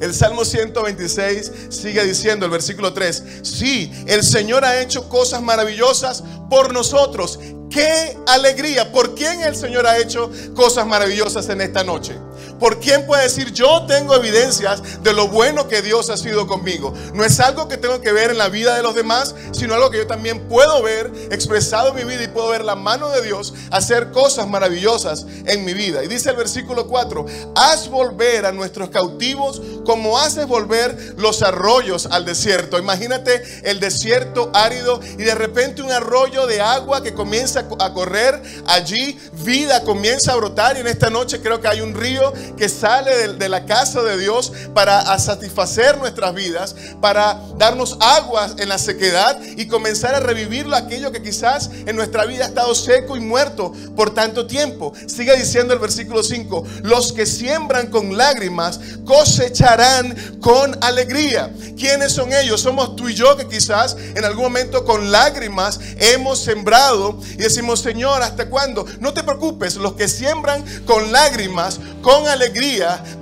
El 0.00 0.14
Salmo 0.14 0.44
126 0.44 1.52
sigue 1.68 2.04
diciendo, 2.04 2.46
el 2.46 2.52
versículo 2.52 2.92
3, 2.92 3.24
sí, 3.42 3.90
el 4.06 4.22
Señor 4.22 4.64
ha 4.64 4.80
hecho 4.80 5.08
cosas 5.08 5.42
maravillosas 5.42 6.22
por 6.48 6.72
nosotros 6.72 7.38
Qué 7.70 8.18
alegría. 8.26 8.90
¿Por 8.90 9.14
quién 9.14 9.40
el 9.42 9.54
Señor 9.54 9.86
ha 9.86 9.96
hecho 9.98 10.30
cosas 10.54 10.86
maravillosas 10.86 11.48
en 11.48 11.60
esta 11.60 11.84
noche? 11.84 12.14
¿Por 12.60 12.78
quién 12.78 13.06
puede 13.06 13.22
decir 13.22 13.52
yo 13.52 13.86
tengo 13.86 14.14
evidencias 14.14 15.02
de 15.02 15.14
lo 15.14 15.28
bueno 15.28 15.66
que 15.66 15.80
Dios 15.80 16.10
ha 16.10 16.18
sido 16.18 16.46
conmigo? 16.46 16.92
No 17.14 17.24
es 17.24 17.40
algo 17.40 17.68
que 17.68 17.78
tengo 17.78 18.02
que 18.02 18.12
ver 18.12 18.30
en 18.30 18.38
la 18.38 18.50
vida 18.50 18.76
de 18.76 18.82
los 18.82 18.94
demás, 18.94 19.34
sino 19.52 19.74
algo 19.74 19.90
que 19.90 19.96
yo 19.96 20.06
también 20.06 20.46
puedo 20.46 20.82
ver 20.82 21.10
expresado 21.30 21.88
en 21.88 21.96
mi 21.96 22.04
vida 22.04 22.22
y 22.22 22.28
puedo 22.28 22.50
ver 22.50 22.64
la 22.64 22.76
mano 22.76 23.08
de 23.08 23.22
Dios 23.22 23.54
hacer 23.70 24.10
cosas 24.12 24.46
maravillosas 24.46 25.24
en 25.46 25.64
mi 25.64 25.72
vida. 25.72 26.04
Y 26.04 26.08
dice 26.08 26.30
el 26.30 26.36
versículo 26.36 26.86
4, 26.86 27.24
haz 27.56 27.88
volver 27.88 28.44
a 28.44 28.52
nuestros 28.52 28.90
cautivos 28.90 29.62
como 29.86 30.18
haces 30.18 30.46
volver 30.46 31.14
los 31.16 31.42
arroyos 31.42 32.06
al 32.10 32.26
desierto. 32.26 32.78
Imagínate 32.78 33.42
el 33.64 33.80
desierto 33.80 34.50
árido 34.52 35.00
y 35.18 35.22
de 35.22 35.34
repente 35.34 35.80
un 35.82 35.90
arroyo 35.90 36.46
de 36.46 36.60
agua 36.60 37.02
que 37.02 37.14
comienza 37.14 37.66
a 37.78 37.92
correr 37.94 38.42
allí, 38.66 39.18
vida 39.44 39.82
comienza 39.82 40.32
a 40.32 40.36
brotar 40.36 40.76
y 40.76 40.80
en 40.80 40.88
esta 40.88 41.08
noche 41.08 41.40
creo 41.40 41.60
que 41.60 41.68
hay 41.68 41.80
un 41.80 41.94
río 41.94 42.32
que 42.56 42.68
sale 42.68 43.28
de, 43.28 43.48
la 43.48 43.64
casa 43.64 44.02
de 44.02 44.18
Dios 44.18 44.52
para 44.74 45.18
satisfacer 45.18 45.98
nuestras 45.98 46.34
vidas, 46.34 46.74
para 47.00 47.40
darnos 47.56 47.96
aguas 48.00 48.54
en 48.58 48.68
la 48.68 48.78
sequedad 48.78 49.40
y 49.42 49.66
comenzar 49.66 50.14
a 50.14 50.20
revivirlo 50.20 50.76
aquello 50.76 51.12
que 51.12 51.22
quizás 51.22 51.70
en 51.86 51.96
nuestra 51.96 52.26
vida 52.26 52.44
ha 52.44 52.48
estado 52.48 52.74
seco 52.74 53.16
y 53.16 53.20
muerto 53.20 53.72
por 53.96 54.14
tanto 54.14 54.46
tiempo. 54.46 54.92
Sigue 55.06 55.36
diciendo 55.36 55.72
el 55.74 55.80
versículo 55.80 56.22
5, 56.22 56.64
los 56.82 57.12
que 57.12 57.26
siembran 57.26 57.88
con 57.88 58.16
lágrimas 58.16 58.80
cosecharán 59.04 60.38
con 60.40 60.76
alegría. 60.82 61.52
¿Quiénes 61.76 62.12
son 62.12 62.32
ellos? 62.32 62.60
Somos 62.60 62.94
tú 62.96 63.08
y 63.08 63.14
yo 63.14 63.36
que 63.36 63.48
quizás 63.48 63.96
en 64.14 64.24
algún 64.24 64.44
momento 64.44 64.84
con 64.84 65.10
lágrimas 65.10 65.80
hemos 65.98 66.40
sembrado 66.40 67.18
y 67.32 67.38
decimos, 67.38 67.80
Señor, 67.80 68.22
¿hasta 68.22 68.48
cuándo? 68.50 68.84
No 69.00 69.14
te 69.14 69.22
preocupes, 69.22 69.76
los 69.76 69.94
que 69.94 70.08
siembran 70.08 70.64
con 70.84 71.10
lágrimas, 71.12 71.80
con 72.02 72.26
alegría 72.26 72.39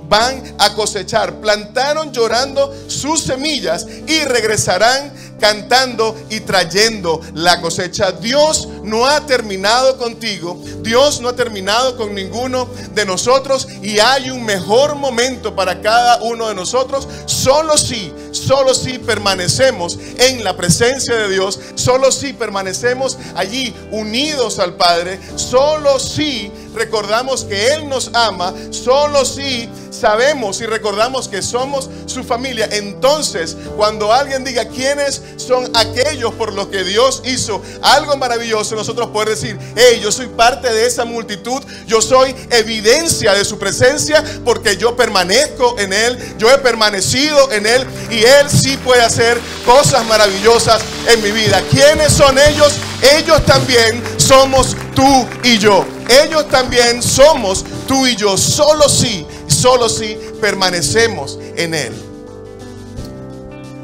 van 0.07 0.55
a 0.57 0.73
cosechar. 0.73 1.35
Plantaron 1.35 2.11
llorando 2.11 2.73
sus 2.87 3.21
semillas 3.21 3.85
y 4.07 4.23
regresarán 4.25 5.13
cantando 5.39 6.15
y 6.29 6.41
trayendo 6.41 7.21
la 7.33 7.61
cosecha. 7.61 8.11
Dios 8.11 8.67
no 8.83 9.05
ha 9.05 9.25
terminado 9.25 9.97
contigo, 9.97 10.61
Dios 10.81 11.21
no 11.21 11.29
ha 11.29 11.35
terminado 11.35 11.97
con 11.97 12.13
ninguno 12.13 12.67
de 12.93 13.05
nosotros 13.05 13.67
y 13.81 13.99
hay 13.99 14.29
un 14.29 14.43
mejor 14.43 14.95
momento 14.95 15.55
para 15.55 15.81
cada 15.81 16.21
uno 16.21 16.47
de 16.49 16.55
nosotros, 16.55 17.07
solo 17.25 17.77
si, 17.77 18.11
solo 18.31 18.73
si 18.73 18.99
permanecemos 18.99 19.97
en 20.17 20.43
la 20.43 20.55
presencia 20.55 21.15
de 21.15 21.29
Dios, 21.29 21.59
solo 21.75 22.11
si 22.11 22.33
permanecemos 22.33 23.17
allí 23.35 23.73
unidos 23.91 24.59
al 24.59 24.75
Padre, 24.75 25.19
solo 25.35 25.99
si 25.99 26.51
recordamos 26.73 27.43
que 27.43 27.73
Él 27.73 27.87
nos 27.87 28.11
ama, 28.13 28.53
solo 28.71 29.25
si 29.25 29.69
sabemos 29.99 30.61
y 30.61 30.65
recordamos 30.65 31.27
que 31.27 31.41
somos 31.41 31.89
su 32.05 32.23
familia, 32.23 32.67
entonces 32.71 33.55
cuando 33.75 34.13
alguien 34.13 34.43
diga 34.43 34.65
quiénes 34.65 35.21
son 35.37 35.69
aquellos 35.75 36.33
por 36.33 36.53
los 36.53 36.67
que 36.67 36.83
Dios 36.83 37.21
hizo 37.25 37.61
algo 37.81 38.15
maravilloso, 38.17 38.75
nosotros 38.75 39.09
podemos 39.09 39.39
decir, 39.39 39.59
hey, 39.75 39.99
yo 40.01 40.11
soy 40.11 40.27
parte 40.27 40.71
de 40.71 40.85
esa 40.87 41.05
multitud, 41.05 41.61
yo 41.85 42.01
soy 42.01 42.35
evidencia 42.49 43.33
de 43.33 43.43
su 43.45 43.59
presencia 43.59 44.23
porque 44.45 44.77
yo 44.77 44.95
permanezco 44.95 45.77
en 45.79 45.93
Él, 45.93 46.17
yo 46.37 46.49
he 46.51 46.57
permanecido 46.59 47.51
en 47.51 47.65
Él 47.65 47.85
y 48.09 48.23
Él 48.23 48.49
sí 48.49 48.77
puede 48.77 49.01
hacer 49.01 49.39
cosas 49.65 50.05
maravillosas 50.05 50.81
en 51.07 51.21
mi 51.21 51.31
vida. 51.31 51.61
¿Quiénes 51.69 52.13
son 52.13 52.37
ellos? 52.37 52.73
Ellos 53.01 53.45
también 53.45 54.01
somos 54.17 54.75
tú 54.95 55.27
y 55.43 55.57
yo. 55.57 55.85
Ellos 56.09 56.47
también 56.49 57.01
somos 57.01 57.63
tú 57.87 58.05
y 58.07 58.15
yo. 58.15 58.37
Solo 58.37 58.89
si, 58.89 59.25
solo 59.61 59.89
si 59.89 60.17
permanecemos 60.41 61.39
en 61.55 61.73
Él. 61.73 61.93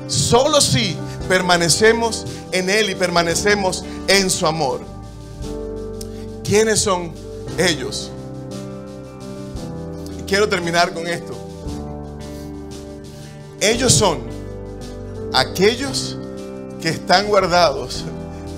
Solo 0.07 0.61
si 0.61 0.95
permanecemos 1.27 2.25
en 2.51 2.69
Él 2.69 2.89
y 2.89 2.95
permanecemos 2.95 3.83
en 4.07 4.29
su 4.29 4.45
amor. 4.45 4.81
¿Quiénes 6.43 6.79
son 6.79 7.11
ellos? 7.57 8.11
quiero 10.25 10.49
terminar 10.49 10.93
con 10.93 11.07
esto. 11.07 11.33
Ellos 13.61 13.93
son 13.93 14.19
aquellos 15.33 16.17
que 16.81 16.89
están 16.89 17.27
guardados 17.27 18.05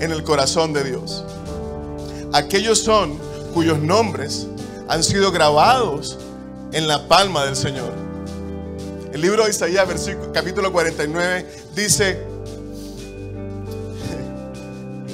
en 0.00 0.10
el 0.10 0.22
corazón 0.22 0.72
de 0.72 0.84
Dios. 0.84 1.24
Aquellos 2.32 2.78
son 2.78 3.18
cuyos 3.54 3.78
nombres 3.78 4.46
han 4.88 5.02
sido 5.02 5.30
grabados 5.30 6.18
en 6.72 6.88
la 6.88 7.08
palma 7.08 7.44
del 7.44 7.56
Señor. 7.56 7.92
El 9.12 9.20
libro 9.20 9.44
de 9.44 9.50
Isaías, 9.50 9.86
versículo, 9.88 10.32
capítulo 10.32 10.72
49, 10.72 11.46
dice, 11.74 12.22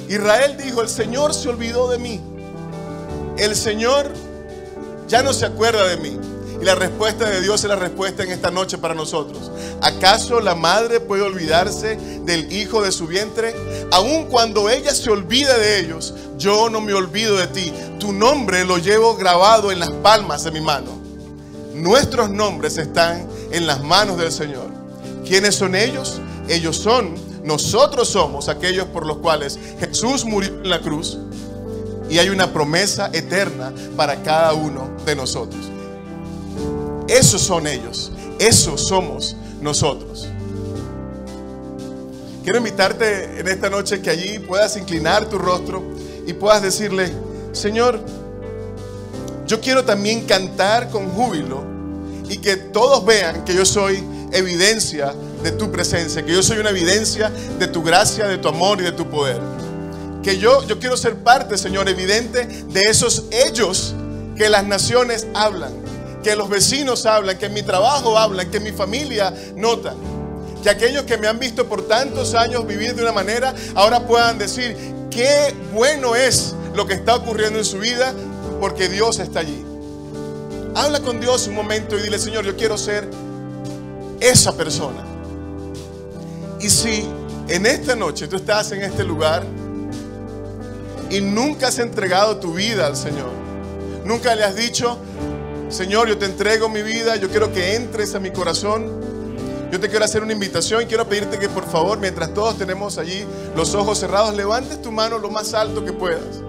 Israel 0.09 0.57
dijo, 0.57 0.81
el 0.81 0.89
Señor 0.89 1.33
se 1.33 1.49
olvidó 1.49 1.89
de 1.89 1.97
mí. 1.97 2.21
El 3.37 3.55
Señor 3.55 4.11
ya 5.07 5.23
no 5.23 5.33
se 5.33 5.45
acuerda 5.45 5.87
de 5.87 5.97
mí. 5.97 6.19
Y 6.61 6.63
la 6.63 6.75
respuesta 6.75 7.29
de 7.29 7.41
Dios 7.41 7.63
es 7.63 7.69
la 7.69 7.75
respuesta 7.75 8.23
en 8.23 8.31
esta 8.31 8.49
noche 8.49 8.77
para 8.77 8.93
nosotros. 8.93 9.51
¿Acaso 9.81 10.39
la 10.39 10.55
madre 10.55 10.99
puede 10.99 11.21
olvidarse 11.21 11.97
del 12.23 12.51
hijo 12.51 12.81
de 12.81 12.91
su 12.91 13.07
vientre? 13.07 13.53
Aun 13.91 14.25
cuando 14.25 14.69
ella 14.69 14.93
se 14.93 15.09
olvide 15.09 15.57
de 15.59 15.79
ellos, 15.79 16.13
yo 16.37 16.69
no 16.69 16.79
me 16.79 16.93
olvido 16.93 17.35
de 17.35 17.47
ti. 17.47 17.73
Tu 17.99 18.13
nombre 18.13 18.63
lo 18.63 18.77
llevo 18.77 19.15
grabado 19.15 19.71
en 19.71 19.79
las 19.79 19.91
palmas 19.91 20.43
de 20.43 20.51
mi 20.51 20.61
mano. 20.61 21.04
Nuestros 21.75 22.29
nombres 22.29 22.77
están 22.77 23.27
en 23.51 23.67
las 23.67 23.83
manos 23.83 24.17
del 24.17 24.31
Señor. 24.31 24.69
¿Quiénes 25.27 25.55
son 25.55 25.75
ellos? 25.75 26.21
Ellos 26.47 26.77
son, 26.77 27.15
nosotros 27.43 28.07
somos 28.07 28.47
aquellos 28.47 28.85
por 28.87 29.05
los 29.05 29.17
cuales 29.17 29.59
Jesús 29.79 30.23
murió 30.23 30.49
en 30.49 30.69
la 30.69 30.79
cruz 30.79 31.17
y 32.09 32.17
hay 32.17 32.29
una 32.29 32.53
promesa 32.53 33.09
eterna 33.11 33.73
para 33.97 34.23
cada 34.23 34.53
uno 34.53 34.89
de 35.05 35.15
nosotros. 35.15 35.61
Esos 37.07 37.41
son 37.41 37.67
ellos. 37.67 38.11
Esos 38.39 38.87
somos 38.87 39.35
nosotros. 39.61 40.27
Quiero 42.43 42.59
invitarte 42.59 43.39
en 43.39 43.47
esta 43.47 43.69
noche 43.69 44.01
que 44.01 44.09
allí 44.09 44.39
puedas 44.39 44.77
inclinar 44.77 45.27
tu 45.27 45.37
rostro 45.37 45.83
y 46.27 46.33
puedas 46.33 46.61
decirle, 46.61 47.11
Señor, 47.53 47.99
yo 49.45 49.61
quiero 49.61 49.83
también 49.85 50.25
cantar 50.25 50.89
con 50.89 51.09
júbilo 51.11 51.63
y 52.29 52.37
que 52.37 52.55
todos 52.57 53.05
vean 53.05 53.45
que 53.45 53.53
yo 53.53 53.65
soy 53.65 54.03
evidencia 54.31 55.13
de 55.43 55.51
tu 55.51 55.71
presencia, 55.71 56.25
que 56.25 56.33
yo 56.33 56.41
soy 56.41 56.57
una 56.57 56.71
evidencia 56.71 57.31
de 57.59 57.67
tu 57.67 57.83
gracia, 57.83 58.27
de 58.27 58.37
tu 58.37 58.47
amor 58.47 58.81
y 58.81 58.83
de 58.83 58.91
tu 58.91 59.09
poder. 59.09 59.39
Que 60.23 60.37
yo, 60.39 60.65
yo 60.65 60.79
quiero 60.79 60.97
ser 60.97 61.17
parte, 61.17 61.57
Señor, 61.57 61.87
evidente 61.87 62.45
de 62.45 62.81
esos 62.81 63.25
ellos 63.31 63.93
que 64.35 64.49
las 64.49 64.65
naciones 64.65 65.27
hablan 65.35 65.85
que 66.25 66.35
los 66.35 66.49
vecinos 66.49 67.05
hablan, 67.05 67.37
que 67.37 67.49
mi 67.49 67.61
trabajo 67.61 68.17
hablan, 68.17 68.49
que 68.49 68.59
mi 68.59 68.71
familia 68.71 69.31
nota. 69.55 69.93
Que 70.63 70.71
aquellos 70.71 71.03
que 71.03 71.19
me 71.19 71.27
han 71.27 71.37
visto 71.37 71.67
por 71.67 71.87
tantos 71.87 72.33
años 72.33 72.65
vivir 72.65 72.95
de 72.95 73.03
una 73.03 73.11
manera, 73.11 73.53
ahora 73.75 74.07
puedan 74.07 74.39
decir, 74.39 74.75
qué 75.11 75.53
bueno 75.71 76.15
es 76.15 76.55
lo 76.73 76.87
que 76.87 76.95
está 76.95 77.13
ocurriendo 77.13 77.59
en 77.59 77.65
su 77.65 77.77
vida, 77.77 78.11
porque 78.65 78.89
Dios 78.89 79.19
está 79.19 79.41
allí. 79.41 79.63
Habla 80.73 80.99
con 81.01 81.19
Dios 81.19 81.45
un 81.45 81.53
momento 81.53 81.99
y 81.99 82.01
dile, 82.01 82.17
Señor, 82.17 82.45
yo 82.45 82.55
quiero 82.55 82.79
ser 82.79 83.07
esa 84.19 84.57
persona. 84.57 85.05
Y 86.59 86.71
si 86.71 87.07
en 87.47 87.67
esta 87.67 87.95
noche 87.95 88.27
tú 88.27 88.37
estás 88.37 88.71
en 88.71 88.81
este 88.81 89.03
lugar 89.03 89.43
y 91.11 91.21
nunca 91.21 91.67
has 91.67 91.77
entregado 91.77 92.37
tu 92.37 92.55
vida 92.55 92.87
al 92.87 92.97
Señor, 92.97 93.29
nunca 94.03 94.33
le 94.33 94.43
has 94.43 94.55
dicho, 94.55 94.97
Señor, 95.69 96.07
yo 96.07 96.17
te 96.17 96.25
entrego 96.25 96.67
mi 96.67 96.81
vida, 96.81 97.17
yo 97.17 97.29
quiero 97.29 97.53
que 97.53 97.75
entres 97.75 98.15
a 98.15 98.19
mi 98.19 98.31
corazón. 98.31 98.99
Yo 99.71 99.79
te 99.79 99.89
quiero 99.89 100.05
hacer 100.05 100.23
una 100.23 100.33
invitación 100.33 100.81
y 100.81 100.85
quiero 100.87 101.07
pedirte 101.07 101.37
que 101.37 101.49
por 101.49 101.69
favor, 101.69 101.99
mientras 101.99 102.33
todos 102.33 102.57
tenemos 102.57 102.97
allí 102.97 103.27
los 103.55 103.75
ojos 103.75 103.99
cerrados, 103.99 104.33
levantes 104.33 104.81
tu 104.81 104.91
mano 104.91 105.19
lo 105.19 105.29
más 105.29 105.53
alto 105.53 105.85
que 105.85 105.93
puedas 105.93 106.41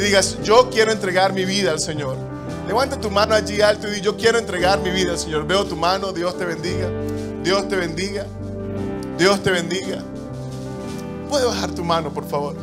y 0.00 0.04
digas, 0.04 0.38
yo 0.42 0.70
quiero 0.70 0.92
entregar 0.92 1.34
mi 1.34 1.44
vida 1.44 1.72
al 1.72 1.78
Señor. 1.78 2.16
Levanta 2.66 2.98
tu 2.98 3.10
mano 3.10 3.34
allí 3.34 3.60
alto 3.60 3.86
y 3.86 3.96
di, 3.96 4.00
yo 4.00 4.16
quiero 4.16 4.38
entregar 4.38 4.80
mi 4.80 4.88
vida 4.90 5.12
al 5.12 5.18
Señor. 5.18 5.46
Veo 5.46 5.66
tu 5.66 5.76
mano, 5.76 6.12
Dios 6.12 6.38
te 6.38 6.46
bendiga, 6.46 6.88
Dios 7.42 7.68
te 7.68 7.76
bendiga, 7.76 8.24
Dios 9.18 9.42
te 9.42 9.50
bendiga. 9.50 10.02
Puede 11.28 11.44
bajar 11.44 11.72
tu 11.72 11.84
mano, 11.84 12.10
por 12.14 12.26
favor. 12.26 12.56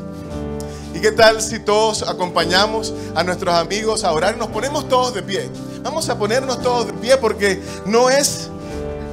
¿Y 0.95 0.99
qué 0.99 1.11
tal 1.11 1.39
si 1.39 1.59
todos 1.59 2.01
acompañamos 2.01 2.91
a 3.13 3.23
nuestros 3.23 3.53
amigos 3.53 4.03
a 4.03 4.11
orar? 4.13 4.35
Nos 4.35 4.47
ponemos 4.47 4.89
todos 4.89 5.13
de 5.13 5.21
pie. 5.21 5.47
Vamos 5.83 6.09
a 6.09 6.17
ponernos 6.17 6.59
todos 6.63 6.87
de 6.87 6.93
pie 6.93 7.17
porque 7.17 7.61
no 7.85 8.09
es, 8.09 8.49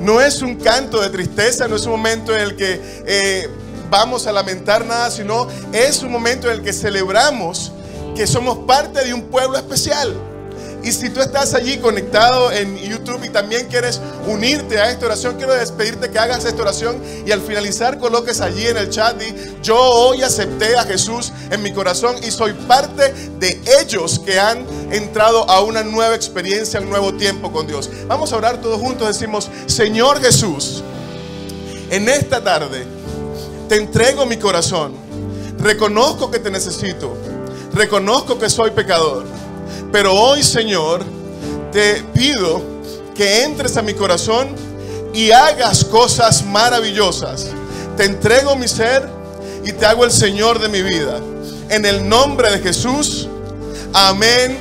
no 0.00 0.22
es 0.22 0.40
un 0.40 0.56
canto 0.56 1.02
de 1.02 1.10
tristeza, 1.10 1.68
no 1.68 1.76
es 1.76 1.84
un 1.84 1.92
momento 1.92 2.34
en 2.34 2.40
el 2.40 2.56
que 2.56 2.80
eh, 3.06 3.50
vamos 3.90 4.26
a 4.26 4.32
lamentar 4.32 4.86
nada, 4.86 5.10
sino 5.10 5.46
es 5.72 6.02
un 6.02 6.10
momento 6.10 6.48
en 6.48 6.54
el 6.54 6.62
que 6.62 6.72
celebramos 6.72 7.70
que 8.14 8.26
somos 8.26 8.58
parte 8.66 9.04
de 9.04 9.14
un 9.14 9.22
pueblo 9.22 9.56
especial. 9.56 10.14
Y 10.84 10.92
si 10.92 11.08
tú 11.08 11.22
estás 11.22 11.54
allí 11.54 11.78
conectado 11.78 12.52
en 12.52 12.76
YouTube 12.76 13.24
y 13.24 13.30
también 13.30 13.68
quieres 13.68 14.02
unirte 14.26 14.78
a 14.78 14.90
esta 14.90 15.06
oración, 15.06 15.36
quiero 15.36 15.54
despedirte 15.54 16.10
que 16.10 16.18
hagas 16.18 16.44
esta 16.44 16.60
oración 16.60 17.02
y 17.24 17.32
al 17.32 17.40
finalizar 17.40 17.98
coloques 17.98 18.42
allí 18.42 18.66
en 18.66 18.76
el 18.76 18.90
chat 18.90 19.16
y 19.22 19.62
yo 19.62 19.78
hoy 19.78 20.20
acepté 20.20 20.76
a 20.76 20.84
Jesús 20.84 21.32
en 21.50 21.62
mi 21.62 21.72
corazón 21.72 22.16
y 22.22 22.30
soy 22.30 22.52
parte 22.52 23.14
de 23.38 23.58
ellos 23.80 24.18
que 24.18 24.38
han 24.38 24.66
entrado 24.90 25.48
a 25.48 25.62
una 25.62 25.82
nueva 25.82 26.14
experiencia, 26.14 26.80
un 26.80 26.90
nuevo 26.90 27.14
tiempo 27.14 27.50
con 27.50 27.66
Dios. 27.66 27.88
Vamos 28.06 28.34
a 28.34 28.36
orar 28.36 28.60
todos 28.60 28.78
juntos, 28.78 29.08
decimos, 29.08 29.48
Señor 29.64 30.20
Jesús, 30.20 30.84
en 31.88 32.10
esta 32.10 32.44
tarde 32.44 32.84
te 33.70 33.76
entrego 33.76 34.26
mi 34.26 34.36
corazón, 34.36 34.92
reconozco 35.58 36.30
que 36.30 36.40
te 36.40 36.50
necesito, 36.50 37.16
reconozco 37.74 38.38
que 38.38 38.48
soy 38.48 38.70
pecador 38.70 39.24
pero 39.94 40.12
hoy, 40.12 40.42
Señor, 40.42 41.04
te 41.70 42.02
pido 42.12 42.60
que 43.14 43.44
entres 43.44 43.76
a 43.76 43.82
mi 43.82 43.94
corazón 43.94 44.48
y 45.14 45.30
hagas 45.30 45.84
cosas 45.84 46.44
maravillosas. 46.44 47.46
Te 47.96 48.04
entrego 48.04 48.56
mi 48.56 48.66
ser 48.66 49.08
y 49.64 49.70
te 49.70 49.86
hago 49.86 50.04
el 50.04 50.10
Señor 50.10 50.58
de 50.58 50.68
mi 50.68 50.82
vida. 50.82 51.20
En 51.68 51.86
el 51.86 52.08
nombre 52.08 52.50
de 52.50 52.58
Jesús. 52.58 53.28
Amén 53.92 54.58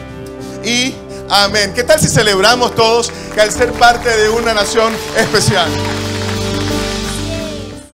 y 0.64 0.94
amén. 1.32 1.74
¿Qué 1.74 1.84
tal 1.84 2.00
si 2.00 2.10
celebramos 2.10 2.76
todos 2.76 3.12
que 3.34 3.42
al 3.42 3.52
ser 3.52 3.72
parte 3.72 4.16
de 4.16 4.30
una 4.30 4.54
nación 4.54 4.94
especial? 5.18 5.68